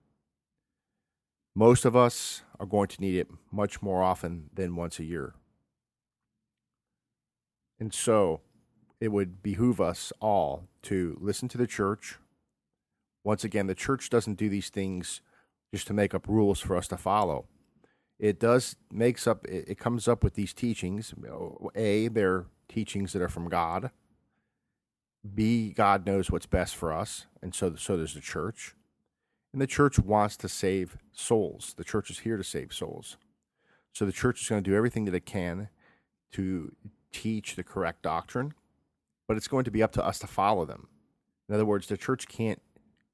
Most 1.56 1.86
of 1.86 1.96
us 1.96 2.44
are 2.60 2.66
going 2.66 2.88
to 2.88 3.02
need 3.02 3.18
it 3.18 3.28
much 3.52 3.82
more 3.82 4.02
often 4.02 4.50
than 4.54 4.76
once 4.76 5.00
a 5.00 5.04
year. 5.04 5.34
And 7.80 7.94
so 7.94 8.42
it 9.00 9.10
would 9.12 9.42
behoove 9.42 9.82
us 9.82 10.14
all 10.22 10.68
to 10.84 11.18
listen 11.20 11.50
to 11.50 11.58
the 11.58 11.68
church, 11.68 12.18
once 13.24 13.44
again, 13.44 13.68
the 13.68 13.76
church 13.76 14.10
doesn't 14.10 14.38
do 14.38 14.50
these 14.50 14.70
things 14.70 15.22
just 15.74 15.88
to 15.88 15.94
make 15.94 16.14
up 16.14 16.28
rules 16.28 16.60
for 16.60 16.76
us 16.76 16.88
to 16.88 16.98
follow. 16.98 17.46
It 18.20 18.40
does 18.40 18.76
makes 18.92 19.26
up 19.26 19.46
it, 19.48 19.78
comes 19.80 20.08
up 20.08 20.24
with 20.24 20.36
these 20.36 20.54
teachings. 20.54 21.14
A, 21.76 22.08
they're 22.08 22.46
teachings 22.68 23.14
that 23.14 23.22
are 23.22 23.30
from 23.30 23.50
God. 23.50 23.92
B, 25.36 25.72
God 25.72 26.06
knows 26.06 26.32
what's 26.32 26.46
best 26.46 26.76
for 26.76 26.92
us, 26.94 27.26
and 27.42 27.54
so 27.54 27.76
so 27.76 27.98
does 27.98 28.14
the 28.14 28.22
church. 28.22 28.76
And 29.54 29.62
the 29.62 29.68
church 29.68 30.00
wants 30.00 30.38
to 30.38 30.50
save 30.50 30.98
souls. 31.12 31.74
The 31.76 31.84
church 31.84 32.10
is 32.10 32.20
here 32.20 32.38
to 32.38 32.44
save 32.44 32.74
souls. 32.74 33.18
So 33.94 34.06
the 34.06 34.12
church 34.12 34.42
is 34.42 34.48
going 34.48 34.64
to 34.64 34.70
do 34.70 34.76
everything 34.76 35.06
that 35.06 35.16
it 35.16 35.26
can 35.26 35.70
to 36.34 36.74
teach 37.12 37.56
the 37.56 37.64
correct 37.64 38.02
doctrine, 38.02 38.54
but 39.28 39.36
it's 39.36 39.50
going 39.50 39.66
to 39.66 39.72
be 39.72 39.84
up 39.84 39.92
to 39.94 40.06
us 40.06 40.20
to 40.20 40.28
follow 40.28 40.66
them. 40.66 40.88
In 41.50 41.56
other 41.56 41.66
words, 41.66 41.88
the 41.88 41.98
church 41.98 42.28
can't 42.28 42.62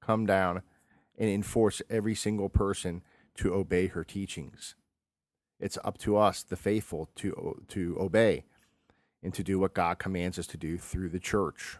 come 0.02 0.28
down 0.28 0.62
and 1.18 1.30
enforce 1.30 1.82
every 1.90 2.14
single 2.14 2.50
person 2.50 3.02
to 3.36 3.54
obey 3.54 3.88
her 3.88 4.04
teachings. 4.04 4.76
It's 5.60 5.80
up 5.84 5.98
to 6.00 6.18
us, 6.18 6.44
the 6.44 6.56
faithful, 6.56 7.10
to, 7.16 7.64
to 7.70 7.98
obey 8.00 8.46
and 9.24 9.34
to 9.34 9.44
do 9.44 9.58
what 9.58 9.74
God 9.74 9.98
commands 9.98 10.38
us 10.38 10.46
to 10.48 10.58
do 10.58 10.78
through 10.78 11.10
the 11.10 11.20
church. 11.20 11.78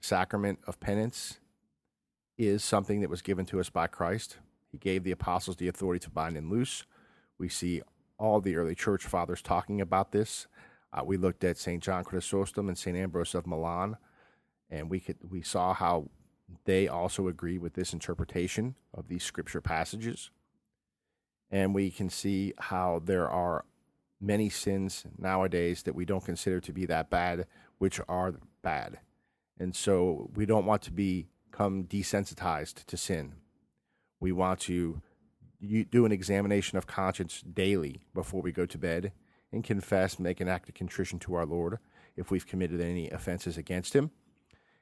The 0.00 0.06
sacrament 0.06 0.58
of 0.66 0.80
penance 0.80 1.38
is 2.38 2.62
something 2.62 3.00
that 3.00 3.10
was 3.10 3.20
given 3.20 3.44
to 3.46 3.60
us 3.60 3.68
by 3.68 3.88
Christ. 3.88 4.38
He 4.70 4.78
gave 4.78 5.02
the 5.02 5.10
apostles 5.10 5.56
the 5.56 5.68
authority 5.68 5.98
to 6.04 6.10
bind 6.10 6.36
and 6.36 6.50
loose. 6.50 6.84
We 7.36 7.48
see 7.48 7.82
all 8.18 8.40
the 8.40 8.56
early 8.56 8.74
church 8.74 9.04
fathers 9.04 9.42
talking 9.42 9.80
about 9.80 10.12
this. 10.12 10.46
Uh, 10.92 11.02
we 11.04 11.16
looked 11.16 11.44
at 11.44 11.58
St. 11.58 11.82
John 11.82 12.04
Chrysostom 12.04 12.68
and 12.68 12.78
St. 12.78 12.96
Ambrose 12.96 13.34
of 13.34 13.46
Milan, 13.46 13.96
and 14.70 14.88
we 14.88 15.00
could 15.00 15.16
we 15.28 15.42
saw 15.42 15.74
how 15.74 16.08
they 16.64 16.88
also 16.88 17.28
agree 17.28 17.58
with 17.58 17.74
this 17.74 17.92
interpretation 17.92 18.74
of 18.94 19.08
these 19.08 19.22
scripture 19.22 19.60
passages. 19.60 20.30
And 21.50 21.74
we 21.74 21.90
can 21.90 22.08
see 22.08 22.54
how 22.58 23.02
there 23.04 23.28
are 23.28 23.64
many 24.20 24.48
sins 24.48 25.04
nowadays 25.16 25.82
that 25.82 25.94
we 25.94 26.04
don't 26.04 26.24
consider 26.24 26.60
to 26.60 26.72
be 26.72 26.86
that 26.86 27.10
bad, 27.10 27.46
which 27.78 28.00
are 28.08 28.34
bad. 28.62 28.98
And 29.58 29.74
so 29.74 30.30
we 30.34 30.46
don't 30.46 30.66
want 30.66 30.82
to 30.82 30.92
become 31.58 31.82
desensitized 31.82 32.84
to 32.86 32.96
sin. 32.96 33.34
We 34.20 34.30
want 34.30 34.60
to 34.60 35.02
do 35.90 36.04
an 36.04 36.12
examination 36.12 36.78
of 36.78 36.86
conscience 36.86 37.42
daily 37.42 38.02
before 38.14 38.40
we 38.42 38.52
go 38.52 38.64
to 38.66 38.78
bed 38.78 39.10
and 39.50 39.64
confess, 39.64 40.20
make 40.20 40.40
an 40.40 40.46
act 40.46 40.68
of 40.68 40.76
contrition 40.76 41.18
to 41.18 41.34
our 41.34 41.44
Lord 41.44 41.78
if 42.16 42.30
we've 42.30 42.46
committed 42.46 42.80
any 42.80 43.10
offenses 43.10 43.58
against 43.58 43.92
Him 43.92 44.12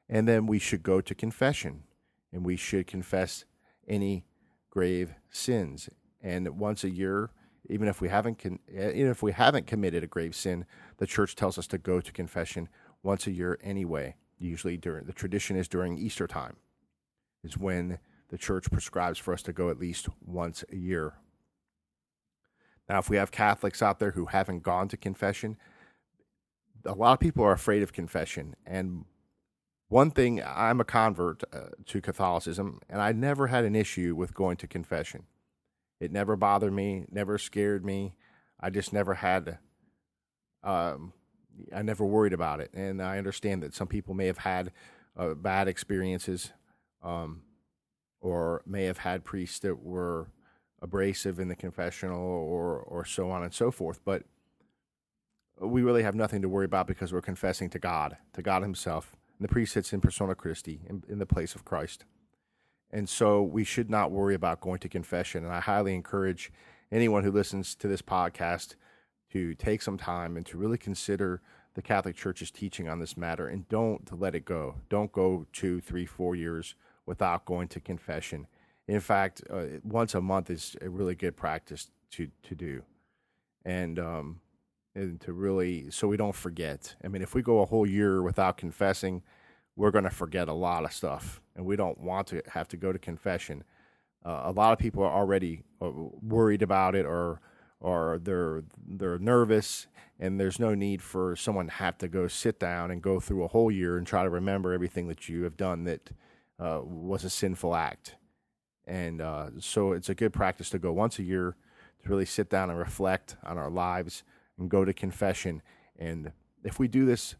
and 0.06 0.28
then 0.28 0.46
we 0.46 0.58
should 0.58 0.82
go 0.82 1.00
to 1.00 1.14
confession 1.14 1.84
and 2.30 2.44
we 2.44 2.56
should 2.56 2.86
confess 2.86 3.46
any 3.88 4.26
grave 4.68 5.14
sins. 5.30 5.88
And 6.22 6.58
once 6.58 6.84
a 6.84 6.90
year, 6.90 7.30
even 7.70 7.88
if 7.88 8.02
we 8.02 8.10
haven't 8.10 8.44
even 8.44 9.06
if 9.06 9.22
we 9.22 9.32
haven't 9.32 9.66
committed 9.66 10.04
a 10.04 10.06
grave 10.06 10.36
sin, 10.36 10.66
the 10.98 11.06
church 11.06 11.36
tells 11.36 11.56
us 11.56 11.66
to 11.68 11.78
go 11.78 12.02
to 12.02 12.12
confession 12.12 12.68
once 13.02 13.26
a 13.26 13.32
year 13.32 13.58
anyway. 13.62 14.16
Usually 14.38 14.76
during 14.76 15.06
the 15.06 15.14
tradition 15.14 15.56
is 15.56 15.68
during 15.68 15.96
Easter 15.96 16.26
time, 16.26 16.56
is 17.46 17.56
when 17.56 17.98
the 18.28 18.36
church 18.36 18.70
prescribes 18.70 19.18
for 19.18 19.32
us 19.32 19.42
to 19.42 19.52
go 19.52 19.70
at 19.70 19.78
least 19.78 20.08
once 20.24 20.64
a 20.72 20.76
year. 20.76 21.14
Now, 22.88 22.98
if 22.98 23.08
we 23.08 23.16
have 23.16 23.30
Catholics 23.30 23.82
out 23.82 23.98
there 23.98 24.12
who 24.12 24.26
haven't 24.26 24.62
gone 24.62 24.88
to 24.88 24.96
confession, 24.96 25.56
a 26.84 26.92
lot 26.92 27.14
of 27.14 27.20
people 27.20 27.44
are 27.44 27.52
afraid 27.52 27.82
of 27.82 27.92
confession, 27.92 28.54
and 28.64 29.04
one 29.88 30.10
thing 30.10 30.42
I'm 30.44 30.80
a 30.80 30.84
convert 30.84 31.42
uh, 31.52 31.70
to 31.86 32.00
Catholicism, 32.00 32.80
and 32.88 33.00
I 33.00 33.12
never 33.12 33.46
had 33.46 33.64
an 33.64 33.76
issue 33.76 34.14
with 34.16 34.34
going 34.34 34.56
to 34.58 34.66
confession. 34.66 35.24
It 36.00 36.12
never 36.12 36.36
bothered 36.36 36.72
me, 36.72 37.06
never 37.10 37.38
scared 37.38 37.84
me. 37.84 38.14
I 38.60 38.70
just 38.70 38.92
never 38.92 39.14
had. 39.14 39.58
Um, 40.62 41.12
I 41.74 41.82
never 41.82 42.04
worried 42.04 42.32
about 42.32 42.60
it, 42.60 42.70
and 42.74 43.00
I 43.00 43.18
understand 43.18 43.62
that 43.62 43.74
some 43.74 43.86
people 43.86 44.14
may 44.14 44.26
have 44.26 44.38
had 44.38 44.72
uh, 45.16 45.34
bad 45.34 45.68
experiences, 45.68 46.52
um, 47.06 47.42
or 48.20 48.62
may 48.66 48.84
have 48.84 48.98
had 48.98 49.24
priests 49.24 49.60
that 49.60 49.82
were 49.82 50.28
abrasive 50.82 51.40
in 51.40 51.48
the 51.48 51.56
confessional, 51.56 52.20
or 52.20 52.78
or 52.78 53.04
so 53.04 53.30
on 53.30 53.42
and 53.42 53.54
so 53.54 53.70
forth. 53.70 54.00
But 54.04 54.24
we 55.60 55.82
really 55.82 56.02
have 56.02 56.14
nothing 56.14 56.42
to 56.42 56.48
worry 56.48 56.66
about 56.66 56.86
because 56.86 57.12
we're 57.12 57.22
confessing 57.22 57.70
to 57.70 57.78
God, 57.78 58.16
to 58.34 58.42
God 58.42 58.62
Himself. 58.62 59.16
And 59.38 59.48
the 59.48 59.52
priest 59.52 59.72
sits 59.72 59.92
in 59.92 60.00
persona 60.00 60.34
Christi, 60.34 60.80
in, 60.88 61.02
in 61.08 61.18
the 61.18 61.26
place 61.26 61.54
of 61.54 61.64
Christ. 61.64 62.04
And 62.90 63.08
so 63.08 63.42
we 63.42 63.64
should 63.64 63.90
not 63.90 64.10
worry 64.10 64.34
about 64.34 64.60
going 64.60 64.78
to 64.80 64.88
confession. 64.88 65.44
And 65.44 65.52
I 65.52 65.60
highly 65.60 65.94
encourage 65.94 66.52
anyone 66.92 67.24
who 67.24 67.32
listens 67.32 67.74
to 67.76 67.88
this 67.88 68.02
podcast 68.02 68.74
to 69.32 69.54
take 69.54 69.82
some 69.82 69.98
time 69.98 70.36
and 70.36 70.46
to 70.46 70.56
really 70.56 70.78
consider 70.78 71.42
the 71.74 71.82
Catholic 71.82 72.16
Church's 72.16 72.50
teaching 72.50 72.88
on 72.88 73.00
this 73.00 73.16
matter 73.16 73.48
and 73.48 73.68
don't 73.68 74.18
let 74.18 74.34
it 74.34 74.44
go. 74.44 74.76
Don't 74.88 75.12
go 75.12 75.46
two, 75.52 75.80
three, 75.80 76.06
four 76.06 76.34
years 76.34 76.74
without 77.06 77.44
going 77.44 77.68
to 77.68 77.80
confession. 77.80 78.46
In 78.88 79.00
fact, 79.00 79.42
uh, 79.50 79.64
once 79.82 80.14
a 80.14 80.20
month 80.20 80.50
is 80.50 80.76
a 80.80 80.88
really 80.88 81.14
good 81.14 81.36
practice 81.36 81.88
to, 82.12 82.28
to 82.42 82.54
do. 82.54 82.82
And, 83.64 83.98
um, 83.98 84.40
and 84.94 85.20
to 85.22 85.32
really, 85.32 85.90
so 85.90 86.08
we 86.08 86.16
don't 86.16 86.34
forget. 86.34 86.94
I 87.04 87.08
mean, 87.08 87.22
if 87.22 87.34
we 87.34 87.42
go 87.42 87.60
a 87.60 87.66
whole 87.66 87.86
year 87.86 88.22
without 88.22 88.56
confessing, 88.56 89.22
we're 89.74 89.90
going 89.90 90.04
to 90.04 90.10
forget 90.10 90.48
a 90.48 90.52
lot 90.52 90.84
of 90.84 90.92
stuff. 90.92 91.40
And 91.54 91.66
we 91.66 91.76
don't 91.76 92.00
want 92.00 92.28
to 92.28 92.42
have 92.48 92.68
to 92.68 92.76
go 92.76 92.92
to 92.92 92.98
confession. 92.98 93.64
Uh, 94.24 94.42
a 94.44 94.52
lot 94.52 94.72
of 94.72 94.78
people 94.78 95.02
are 95.02 95.12
already 95.12 95.62
uh, 95.80 95.90
worried 96.22 96.62
about 96.62 96.94
it 96.94 97.06
or 97.06 97.40
or 97.78 98.18
they're 98.22 98.64
they're 98.88 99.18
nervous 99.18 99.86
and 100.18 100.40
there's 100.40 100.58
no 100.58 100.74
need 100.74 101.02
for 101.02 101.36
someone 101.36 101.66
to 101.66 101.72
have 101.72 101.98
to 101.98 102.08
go 102.08 102.26
sit 102.26 102.58
down 102.58 102.90
and 102.90 103.02
go 103.02 103.20
through 103.20 103.44
a 103.44 103.48
whole 103.48 103.70
year 103.70 103.98
and 103.98 104.06
try 104.06 104.22
to 104.22 104.30
remember 104.30 104.72
everything 104.72 105.08
that 105.08 105.28
you 105.28 105.44
have 105.44 105.56
done 105.56 105.84
that 105.84 106.10
uh, 106.58 106.80
was 106.82 107.24
a 107.24 107.30
sinful 107.30 107.74
act. 107.74 108.16
And 108.86 109.20
uh, 109.20 109.50
so 109.58 109.92
it's 109.92 110.08
a 110.08 110.14
good 110.14 110.32
practice 110.32 110.70
to 110.70 110.78
go 110.78 110.92
once 110.92 111.18
a 111.18 111.22
year 111.22 111.56
to 112.02 112.08
really 112.08 112.24
sit 112.24 112.48
down 112.48 112.70
and 112.70 112.78
reflect 112.78 113.36
on 113.44 113.58
our 113.58 113.70
lives 113.70 114.22
and 114.58 114.70
go 114.70 114.84
to 114.84 114.92
confession. 114.92 115.62
And 115.98 116.32
if 116.64 116.78
we 116.78 116.88
do 116.88 117.04
this 117.04 117.34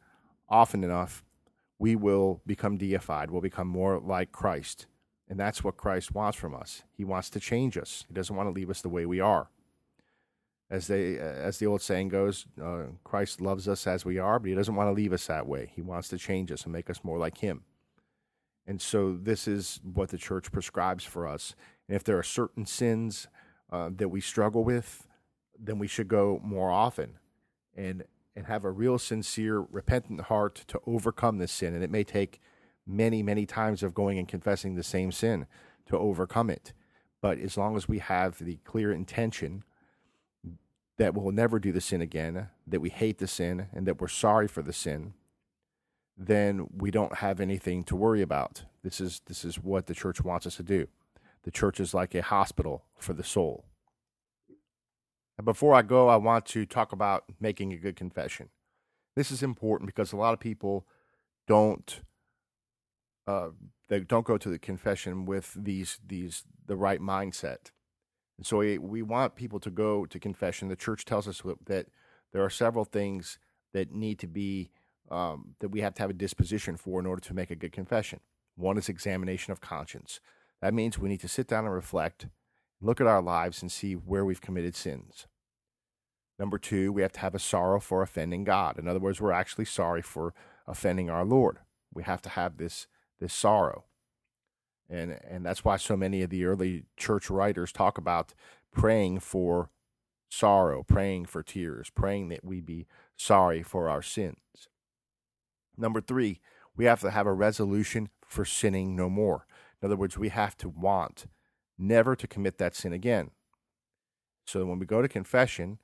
often 0.49 0.83
enough 0.83 1.25
we 1.79 1.97
will 1.97 2.41
become 2.47 2.77
deified. 2.77 3.31
We'll 3.31 3.43
become 3.43 3.69
more 3.69 4.01
like 4.01 4.33
christ. 4.33 4.87
And 5.29 5.39
that's 5.39 5.65
what 5.65 5.77
christ 5.77 6.15
wants 6.15 6.39
from 6.39 6.55
us. 6.55 6.85
He 6.93 7.05
wants 7.05 7.31
to 7.31 7.41
change 7.41 7.77
us. 7.77 8.05
He 8.09 8.15
doesn't 8.15 8.35
want 8.35 8.49
to 8.49 8.53
leave 8.53 8.71
us 8.71 8.81
the 8.81 8.89
way 8.89 9.07
we 9.07 9.21
are. 9.21 9.51
As 10.69 10.89
they 10.89 11.19
as 11.19 11.59
the 11.59 11.67
old 11.67 11.81
saying 11.81 12.09
goes, 12.09 12.47
uh, 12.63 12.87
Christ 13.05 13.41
loves 13.41 13.69
us 13.69 13.87
as 13.87 14.05
we 14.05 14.19
are, 14.19 14.39
but 14.39 14.49
he 14.49 14.55
doesn't 14.55 14.75
want 14.75 14.89
to 14.89 14.93
leave 14.93 15.13
us 15.13 15.27
that 15.27 15.47
way. 15.47 15.71
He 15.75 15.83
wants 15.83 16.09
to 16.09 16.19
change 16.19 16.51
us 16.51 16.65
and 16.65 16.73
make 16.73 16.91
us 16.91 17.05
more 17.05 17.19
like 17.19 17.39
him. 17.39 17.65
And 18.67 18.81
so 18.81 19.17
this 19.17 19.47
is 19.47 19.81
what 19.83 20.11
the 20.11 20.19
church 20.19 20.51
prescribes 20.51 21.05
for 21.05 21.27
us. 21.27 21.55
And 21.89 21.97
if 21.97 22.05
there 22.05 22.19
are 22.19 22.23
certain 22.23 22.67
sins 22.67 23.29
uh, 23.71 23.91
that 23.97 24.09
we 24.09 24.21
struggle 24.21 24.65
with, 24.65 25.07
then 25.59 25.79
we 25.79 25.87
should 25.87 26.09
go 26.09 26.41
more 26.43 26.71
often 26.71 27.19
and 27.75 28.05
and 28.35 28.45
have 28.45 28.65
a 28.65 28.71
real 28.71 28.99
sincere 28.99 29.61
repentant 29.61 30.23
heart 30.23 30.57
to 30.69 30.79
overcome 30.87 31.39
this 31.39 31.51
sin 31.51 31.75
and 31.75 31.83
it 31.83 31.91
may 31.91 32.05
take 32.05 32.39
many 32.87 33.23
many 33.23 33.47
times 33.47 33.83
of 33.83 33.95
going 33.95 34.19
and 34.19 34.29
confessing 34.29 34.75
the 34.75 34.83
same 34.83 35.11
sin 35.11 35.47
to 35.87 35.97
overcome 35.97 36.51
it 36.51 36.75
but 37.23 37.39
as 37.39 37.57
long 37.57 37.77
as 37.77 37.89
we 37.89 37.99
have 37.99 38.39
the 38.39 38.57
clear 38.65 38.93
intention 38.93 39.65
that 40.99 41.15
we'll 41.15 41.33
never 41.33 41.59
do 41.59 41.73
the 41.73 41.81
sin 41.81 42.01
again, 42.01 42.49
that 42.67 42.81
we 42.81 42.89
hate 42.89 43.19
the 43.19 43.27
sin, 43.27 43.69
and 43.73 43.87
that 43.87 44.01
we're 44.01 44.09
sorry 44.09 44.49
for 44.49 44.63
the 44.63 44.73
sin, 44.73 45.15
then 46.17 46.67
we 46.75 46.91
don't 46.91 47.17
have 47.17 47.41
anything 47.41 47.85
to 47.85 47.97
worry 47.97 48.23
about. 48.23 48.65
This 48.83 49.01
is 49.01 49.21
this 49.27 49.45
is 49.45 49.59
what 49.59 49.87
the 49.87 49.95
church 49.95 50.23
wants 50.23 50.47
us 50.47 50.57
to 50.57 50.63
do. 50.63 50.89
The 51.43 51.51
church 51.51 51.79
is 51.79 51.95
like 51.95 52.15
a 52.15 52.23
hospital 52.23 52.85
for 52.99 53.13
the 53.13 53.25
soul. 53.25 53.65
And 55.39 55.45
before 55.45 55.75
I 55.75 55.83
go, 55.83 56.09
I 56.09 56.17
want 56.17 56.47
to 56.47 56.65
talk 56.65 56.93
about 56.93 57.25
making 57.39 57.73
a 57.73 57.77
good 57.77 57.97
confession. 57.97 58.49
This 59.15 59.31
is 59.31 59.43
important 59.43 59.87
because 59.87 60.13
a 60.13 60.17
lot 60.17 60.33
of 60.33 60.41
people 60.41 60.87
don't 61.47 62.01
uh, 63.27 63.49
they 63.89 64.01
don't 64.01 64.27
go 64.27 64.39
to 64.39 64.49
the 64.49 64.59
confession 64.59 65.27
with 65.27 65.53
these 65.57 65.99
these 66.07 66.45
the 66.67 66.77
right 66.77 67.01
mindset. 67.01 67.71
And 68.37 68.47
so 68.47 68.59
we, 68.59 68.79
we 68.79 69.03
want 69.03 69.35
people 69.35 69.61
to 69.61 69.71
go 69.71 70.05
to 70.07 70.19
confession. 70.19 70.69
The 70.69 70.77
church 70.77 71.05
tells 71.05 71.27
us 71.27 71.43
that 71.67 71.87
there 72.33 72.45
are 72.45 72.51
several 72.51 72.85
things 72.85 73.39
that 73.73 73.93
need 73.93 74.19
to 74.19 74.27
be, 74.27 74.71
um, 75.11 75.55
that 75.61 75.69
we 75.69 75.81
have 75.81 75.95
to 75.95 76.03
have 76.03 76.11
a 76.11 76.15
disposition 76.15 76.77
for 76.77 77.01
in 77.01 77.07
order 77.07 77.23
to 77.23 77.35
make 77.35 77.51
a 77.51 77.57
good 77.57 77.73
confession. 77.73 78.21
One 78.57 78.79
is 78.79 78.89
examination 78.89 79.53
of 79.53 79.61
conscience. 79.61 80.21
That 80.61 80.75
means 80.75 80.99
we 80.99 81.09
need 81.09 81.21
to 81.21 81.29
sit 81.29 81.47
down 81.47 81.65
and 81.65 81.75
reflect, 81.75 82.27
look 82.81 83.01
at 83.01 83.07
our 83.07 83.23
lives, 83.23 83.63
and 83.63 83.71
see 83.71 83.95
where 83.95 84.25
we've 84.25 84.41
committed 84.41 84.75
sins. 84.75 85.27
Number 86.39 86.59
two, 86.59 86.93
we 86.93 87.03
have 87.03 87.13
to 87.13 87.21
have 87.21 87.35
a 87.35 87.39
sorrow 87.39 87.81
for 87.81 88.03
offending 88.03 88.45
God. 88.45 88.79
In 88.79 88.89
other 88.89 88.99
words, 88.99 89.21
we're 89.21 89.33
actually 89.33 89.65
sorry 89.65 90.03
for 90.03 90.35
offending 90.67 91.09
our 91.11 91.25
Lord. 91.25 91.59
We 91.93 92.03
have 92.03 92.23
to 92.23 92.29
have 92.31 92.57
this, 92.57 92.87
this 93.21 93.33
sorrow 93.33 93.85
and 94.89 95.19
and 95.29 95.45
that's 95.45 95.65
why 95.65 95.77
so 95.77 95.97
many 95.97 96.23
of 96.23 96.31
the 96.31 96.45
early 96.45 96.85
church 96.97 97.31
writers 97.31 97.73
talk 97.73 97.99
about 97.99 98.35
praying 98.73 99.21
for 99.21 99.71
sorrow, 100.29 100.83
praying 100.83 101.27
for 101.27 101.43
tears, 101.43 101.91
praying 101.91 102.29
that 102.29 102.45
we 102.45 102.61
be 102.61 102.87
sorry 103.17 103.63
for 103.63 103.89
our 103.89 104.03
sins. 104.03 104.37
Number 105.77 106.01
3, 106.01 106.41
we 106.77 106.85
have 106.85 107.01
to 107.01 107.11
have 107.11 107.27
a 107.27 107.33
resolution 107.33 108.09
for 108.27 108.45
sinning 108.45 108.97
no 108.97 109.09
more. 109.09 109.47
In 109.81 109.87
other 109.87 109.97
words, 109.97 110.19
we 110.19 110.29
have 110.31 110.57
to 110.59 110.69
want 110.69 111.27
never 111.79 112.17
to 112.17 112.27
commit 112.27 112.59
that 112.59 112.75
sin 112.75 112.93
again. 112.93 113.31
So 114.47 114.65
when 114.65 114.79
we 114.79 114.87
go 114.87 115.03
to 115.03 115.09
confession 115.09 115.79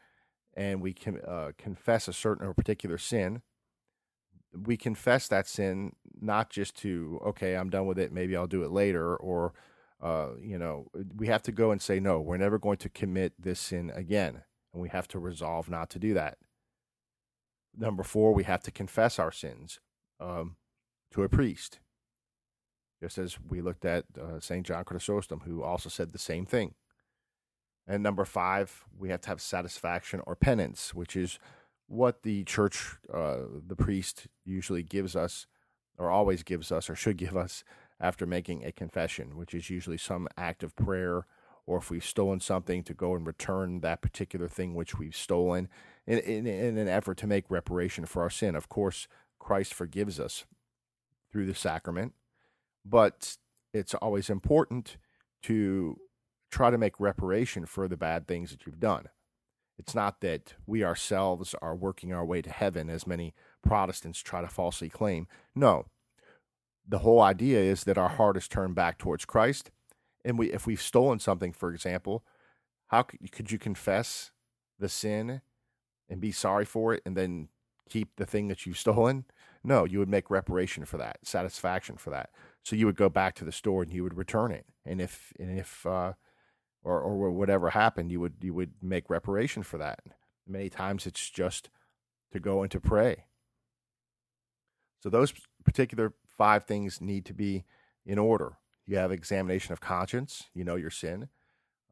and 0.54 0.80
we 0.80 0.92
can 0.92 1.20
uh, 1.26 1.52
confess 1.58 2.08
a 2.08 2.12
certain 2.12 2.46
or 2.46 2.54
particular 2.54 2.98
sin, 2.98 3.42
we 4.54 4.76
confess 4.76 5.28
that 5.28 5.46
sin 5.48 5.92
not 6.20 6.50
just 6.50 6.76
to 6.76 7.20
okay 7.24 7.56
i'm 7.56 7.70
done 7.70 7.86
with 7.86 7.98
it 7.98 8.12
maybe 8.12 8.36
i'll 8.36 8.46
do 8.46 8.62
it 8.62 8.70
later 8.70 9.16
or 9.16 9.52
uh, 10.02 10.30
you 10.40 10.58
know 10.58 10.88
we 11.16 11.28
have 11.28 11.42
to 11.42 11.52
go 11.52 11.70
and 11.70 11.80
say 11.80 12.00
no 12.00 12.20
we're 12.20 12.36
never 12.36 12.58
going 12.58 12.76
to 12.76 12.88
commit 12.88 13.32
this 13.38 13.60
sin 13.60 13.90
again 13.94 14.42
and 14.72 14.82
we 14.82 14.88
have 14.88 15.08
to 15.08 15.18
resolve 15.18 15.70
not 15.70 15.88
to 15.88 15.98
do 15.98 16.12
that 16.12 16.38
number 17.76 18.02
four 18.02 18.32
we 18.32 18.44
have 18.44 18.62
to 18.62 18.70
confess 18.70 19.18
our 19.18 19.32
sins 19.32 19.80
um, 20.20 20.56
to 21.10 21.22
a 21.22 21.28
priest. 21.28 21.80
Just 23.00 23.18
as 23.18 23.38
we 23.48 23.60
looked 23.60 23.84
at 23.84 24.04
uh, 24.20 24.38
st 24.40 24.66
john 24.66 24.84
chrysostom 24.84 25.40
who 25.44 25.62
also 25.62 25.88
said 25.88 26.12
the 26.12 26.18
same 26.18 26.46
thing. 26.46 26.74
And 27.86 28.02
number 28.02 28.24
five 28.24 28.84
we 28.96 29.08
have 29.08 29.22
to 29.22 29.28
have 29.28 29.40
satisfaction 29.40 30.20
or 30.26 30.36
penance 30.36 30.94
which 30.94 31.16
is 31.16 31.38
what 31.92 32.22
the 32.22 32.42
church, 32.44 32.96
uh, 33.12 33.40
the 33.66 33.76
priest 33.76 34.26
usually 34.46 34.82
gives 34.82 35.14
us, 35.14 35.46
or 35.98 36.10
always 36.10 36.42
gives 36.42 36.72
us, 36.72 36.88
or 36.88 36.94
should 36.94 37.18
give 37.18 37.36
us 37.36 37.64
after 38.00 38.24
making 38.26 38.64
a 38.64 38.72
confession, 38.72 39.36
which 39.36 39.52
is 39.52 39.68
usually 39.68 39.98
some 39.98 40.26
act 40.38 40.62
of 40.62 40.74
prayer, 40.74 41.26
or 41.66 41.78
if 41.78 41.90
we've 41.90 42.04
stolen 42.04 42.40
something, 42.40 42.82
to 42.82 42.94
go 42.94 43.14
and 43.14 43.26
return 43.26 43.80
that 43.80 44.00
particular 44.00 44.48
thing 44.48 44.74
which 44.74 44.98
we've 44.98 45.14
stolen 45.14 45.68
in, 46.06 46.18
in, 46.18 46.46
in 46.46 46.78
an 46.78 46.88
effort 46.88 47.16
to 47.18 47.26
make 47.26 47.50
reparation 47.50 48.06
for 48.06 48.22
our 48.22 48.30
sin. 48.30 48.54
Of 48.54 48.68
course, 48.68 49.08
Christ 49.38 49.74
forgives 49.74 50.18
us 50.18 50.44
through 51.30 51.46
the 51.46 51.54
sacrament, 51.54 52.12
but 52.84 53.36
it's 53.72 53.94
always 53.94 54.28
important 54.28 54.96
to 55.42 55.96
try 56.50 56.70
to 56.70 56.78
make 56.78 57.00
reparation 57.00 57.66
for 57.66 57.88
the 57.88 57.96
bad 57.96 58.28
things 58.28 58.50
that 58.50 58.66
you've 58.66 58.80
done. 58.80 59.08
It's 59.78 59.94
not 59.94 60.20
that 60.20 60.54
we 60.66 60.84
ourselves 60.84 61.54
are 61.62 61.74
working 61.74 62.12
our 62.12 62.24
way 62.24 62.42
to 62.42 62.50
heaven, 62.50 62.90
as 62.90 63.06
many 63.06 63.34
Protestants 63.62 64.20
try 64.20 64.40
to 64.40 64.48
falsely 64.48 64.88
claim. 64.88 65.26
No. 65.54 65.86
The 66.86 66.98
whole 66.98 67.20
idea 67.20 67.60
is 67.60 67.84
that 67.84 67.96
our 67.96 68.10
heart 68.10 68.36
is 68.36 68.48
turned 68.48 68.74
back 68.74 68.98
towards 68.98 69.24
Christ. 69.24 69.70
And 70.24 70.38
we, 70.38 70.52
if 70.52 70.66
we've 70.66 70.82
stolen 70.82 71.18
something, 71.18 71.52
for 71.52 71.72
example, 71.72 72.22
how 72.88 73.02
could, 73.02 73.32
could 73.32 73.50
you 73.50 73.58
confess 73.58 74.30
the 74.78 74.88
sin 74.88 75.40
and 76.12 76.20
be 76.20 76.30
sorry 76.30 76.64
for 76.64 76.94
it 76.94 77.02
and 77.04 77.16
then 77.16 77.48
keep 77.88 78.16
the 78.16 78.26
thing 78.26 78.48
that 78.48 78.66
you've 78.66 78.78
stolen? 78.86 79.24
No, 79.64 79.84
you 79.84 79.98
would 79.98 80.08
make 80.08 80.30
reparation 80.30 80.84
for 80.84 80.98
that, 80.98 81.18
satisfaction 81.22 81.96
for 81.96 82.10
that. 82.10 82.30
So 82.62 82.76
you 82.76 82.86
would 82.86 82.96
go 82.96 83.08
back 83.08 83.34
to 83.36 83.44
the 83.44 83.52
store 83.52 83.82
and 83.82 83.92
you 83.92 84.02
would 84.02 84.16
return 84.16 84.52
it. 84.52 84.66
And 84.84 85.00
if 85.00 85.32
and 85.38 85.58
if 85.58 85.86
uh, 85.86 86.12
or 86.84 87.00
or 87.00 87.30
whatever 87.30 87.70
happened, 87.70 88.10
you 88.10 88.20
would 88.20 88.34
you 88.40 88.54
would 88.54 88.72
make 88.82 89.08
reparation 89.08 89.62
for 89.62 89.78
that. 89.78 90.00
Many 90.46 90.68
times 90.68 91.06
it's 91.06 91.30
just 91.30 91.70
to 92.32 92.40
go 92.40 92.62
and 92.62 92.70
to 92.72 92.80
pray. 92.80 93.26
So 95.00 95.08
those 95.08 95.32
particular 95.64 96.12
five 96.26 96.64
things 96.64 97.00
need 97.00 97.24
to 97.26 97.34
be 97.34 97.64
in 98.04 98.18
order. 98.18 98.58
You 98.86 98.96
have 98.96 99.12
examination 99.12 99.72
of 99.72 99.80
conscience. 99.80 100.50
You 100.54 100.64
know 100.64 100.76
your 100.76 100.90
sin. 100.90 101.28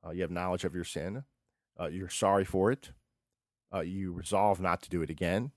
Uh, 0.04 0.10
you 0.10 0.22
have 0.22 0.30
knowledge 0.30 0.64
of 0.64 0.74
your 0.74 0.84
sin. 0.84 1.24
Uh, 1.78 1.86
you're 1.86 2.08
sorry 2.08 2.44
for 2.44 2.72
it. 2.72 2.90
Uh, 3.72 3.80
you 3.80 4.12
resolve 4.12 4.60
not 4.60 4.82
to 4.82 4.90
do 4.90 5.02
it 5.02 5.10
again. 5.10 5.52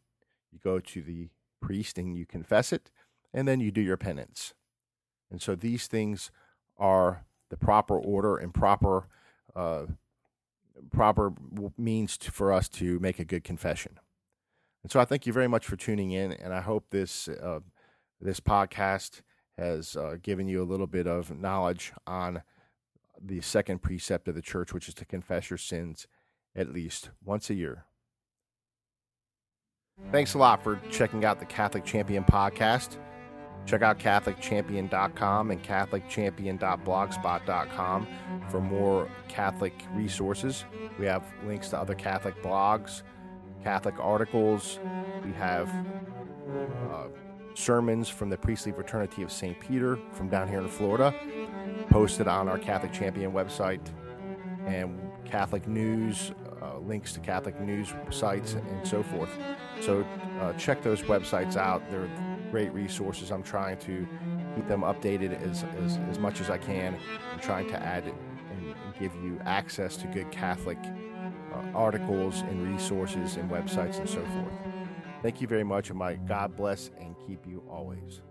You 0.51 0.59
go 0.63 0.79
to 0.79 1.01
the 1.01 1.29
priest 1.61 1.97
and 1.97 2.17
you 2.17 2.25
confess 2.25 2.71
it, 2.71 2.91
and 3.33 3.47
then 3.47 3.59
you 3.59 3.71
do 3.71 3.81
your 3.81 3.97
penance. 3.97 4.53
And 5.31 5.41
so 5.41 5.55
these 5.55 5.87
things 5.87 6.31
are 6.77 7.25
the 7.49 7.57
proper 7.57 7.97
order 7.97 8.37
and 8.37 8.53
proper 8.53 9.07
uh, 9.55 9.85
proper 10.91 11.33
means 11.77 12.17
to, 12.17 12.31
for 12.31 12.51
us 12.51 12.67
to 12.67 12.99
make 12.99 13.19
a 13.19 13.25
good 13.25 13.43
confession. 13.43 13.99
And 14.81 14.91
so 14.91 14.99
I 14.99 15.05
thank 15.05 15.25
you 15.25 15.33
very 15.33 15.47
much 15.47 15.65
for 15.65 15.75
tuning 15.75 16.11
in, 16.11 16.33
and 16.33 16.53
I 16.53 16.61
hope 16.61 16.89
this 16.89 17.27
uh, 17.27 17.59
this 18.19 18.39
podcast 18.39 19.21
has 19.57 19.95
uh, 19.95 20.17
given 20.21 20.47
you 20.47 20.61
a 20.61 20.65
little 20.65 20.87
bit 20.87 21.07
of 21.07 21.39
knowledge 21.39 21.93
on 22.07 22.41
the 23.21 23.41
second 23.41 23.81
precept 23.81 24.27
of 24.27 24.35
the 24.35 24.41
church, 24.41 24.73
which 24.73 24.87
is 24.87 24.93
to 24.95 25.05
confess 25.05 25.49
your 25.49 25.57
sins 25.57 26.07
at 26.55 26.73
least 26.73 27.11
once 27.23 27.49
a 27.49 27.53
year. 27.53 27.85
Thanks 30.11 30.33
a 30.33 30.37
lot 30.37 30.63
for 30.63 30.79
checking 30.91 31.25
out 31.25 31.39
the 31.39 31.45
Catholic 31.45 31.85
Champion 31.85 32.23
podcast. 32.23 32.97
Check 33.65 33.81
out 33.81 33.97
CatholicChampion.com 33.99 35.51
and 35.51 35.63
CatholicChampion.blogspot.com 35.63 38.07
for 38.49 38.61
more 38.61 39.09
Catholic 39.27 39.73
resources. 39.93 40.65
We 40.99 41.05
have 41.05 41.23
links 41.45 41.69
to 41.69 41.79
other 41.79 41.95
Catholic 41.95 42.41
blogs, 42.43 43.03
Catholic 43.63 43.95
articles. 43.99 44.79
We 45.25 45.31
have 45.33 45.69
uh, 46.91 47.07
sermons 47.55 48.09
from 48.09 48.29
the 48.29 48.37
Priestly 48.37 48.71
Fraternity 48.71 49.23
of 49.23 49.31
St. 49.31 49.59
Peter 49.59 49.97
from 50.11 50.29
down 50.29 50.47
here 50.47 50.59
in 50.59 50.67
Florida 50.67 51.13
posted 51.89 52.27
on 52.27 52.49
our 52.49 52.57
Catholic 52.57 52.91
Champion 52.91 53.31
website 53.31 53.81
and 54.65 54.99
Catholic 55.25 55.67
news, 55.67 56.31
uh, 56.61 56.77
links 56.79 57.13
to 57.13 57.19
Catholic 57.19 57.59
news 57.59 57.93
sites, 58.09 58.53
and 58.53 58.87
so 58.87 59.03
forth. 59.03 59.29
So 59.83 60.05
uh, 60.39 60.53
check 60.53 60.81
those 60.81 61.01
websites 61.01 61.57
out. 61.57 61.89
They're 61.91 62.09
great 62.51 62.71
resources. 62.73 63.31
I'm 63.31 63.43
trying 63.43 63.77
to 63.79 64.07
keep 64.55 64.67
them 64.67 64.81
updated 64.81 65.41
as, 65.41 65.65
as, 65.83 65.97
as 66.09 66.19
much 66.19 66.39
as 66.39 66.49
I 66.49 66.57
can. 66.57 66.97
I'm 67.33 67.39
trying 67.39 67.67
to 67.69 67.81
add 67.81 68.05
and, 68.05 68.15
give 68.99 69.13
you 69.15 69.39
access 69.43 69.97
to 69.97 70.05
good 70.07 70.31
Catholic 70.31 70.77
uh, 71.51 71.57
articles 71.73 72.41
and 72.41 72.71
resources 72.71 73.37
and 73.37 73.49
websites 73.49 73.97
and 73.97 74.07
so 74.07 74.23
forth. 74.23 74.53
Thank 75.23 75.41
you 75.41 75.47
very 75.47 75.63
much, 75.63 75.89
and 75.89 75.97
my 75.97 76.13
God 76.13 76.55
bless 76.55 76.91
and 76.99 77.15
keep 77.27 77.47
you 77.47 77.63
always. 77.67 78.21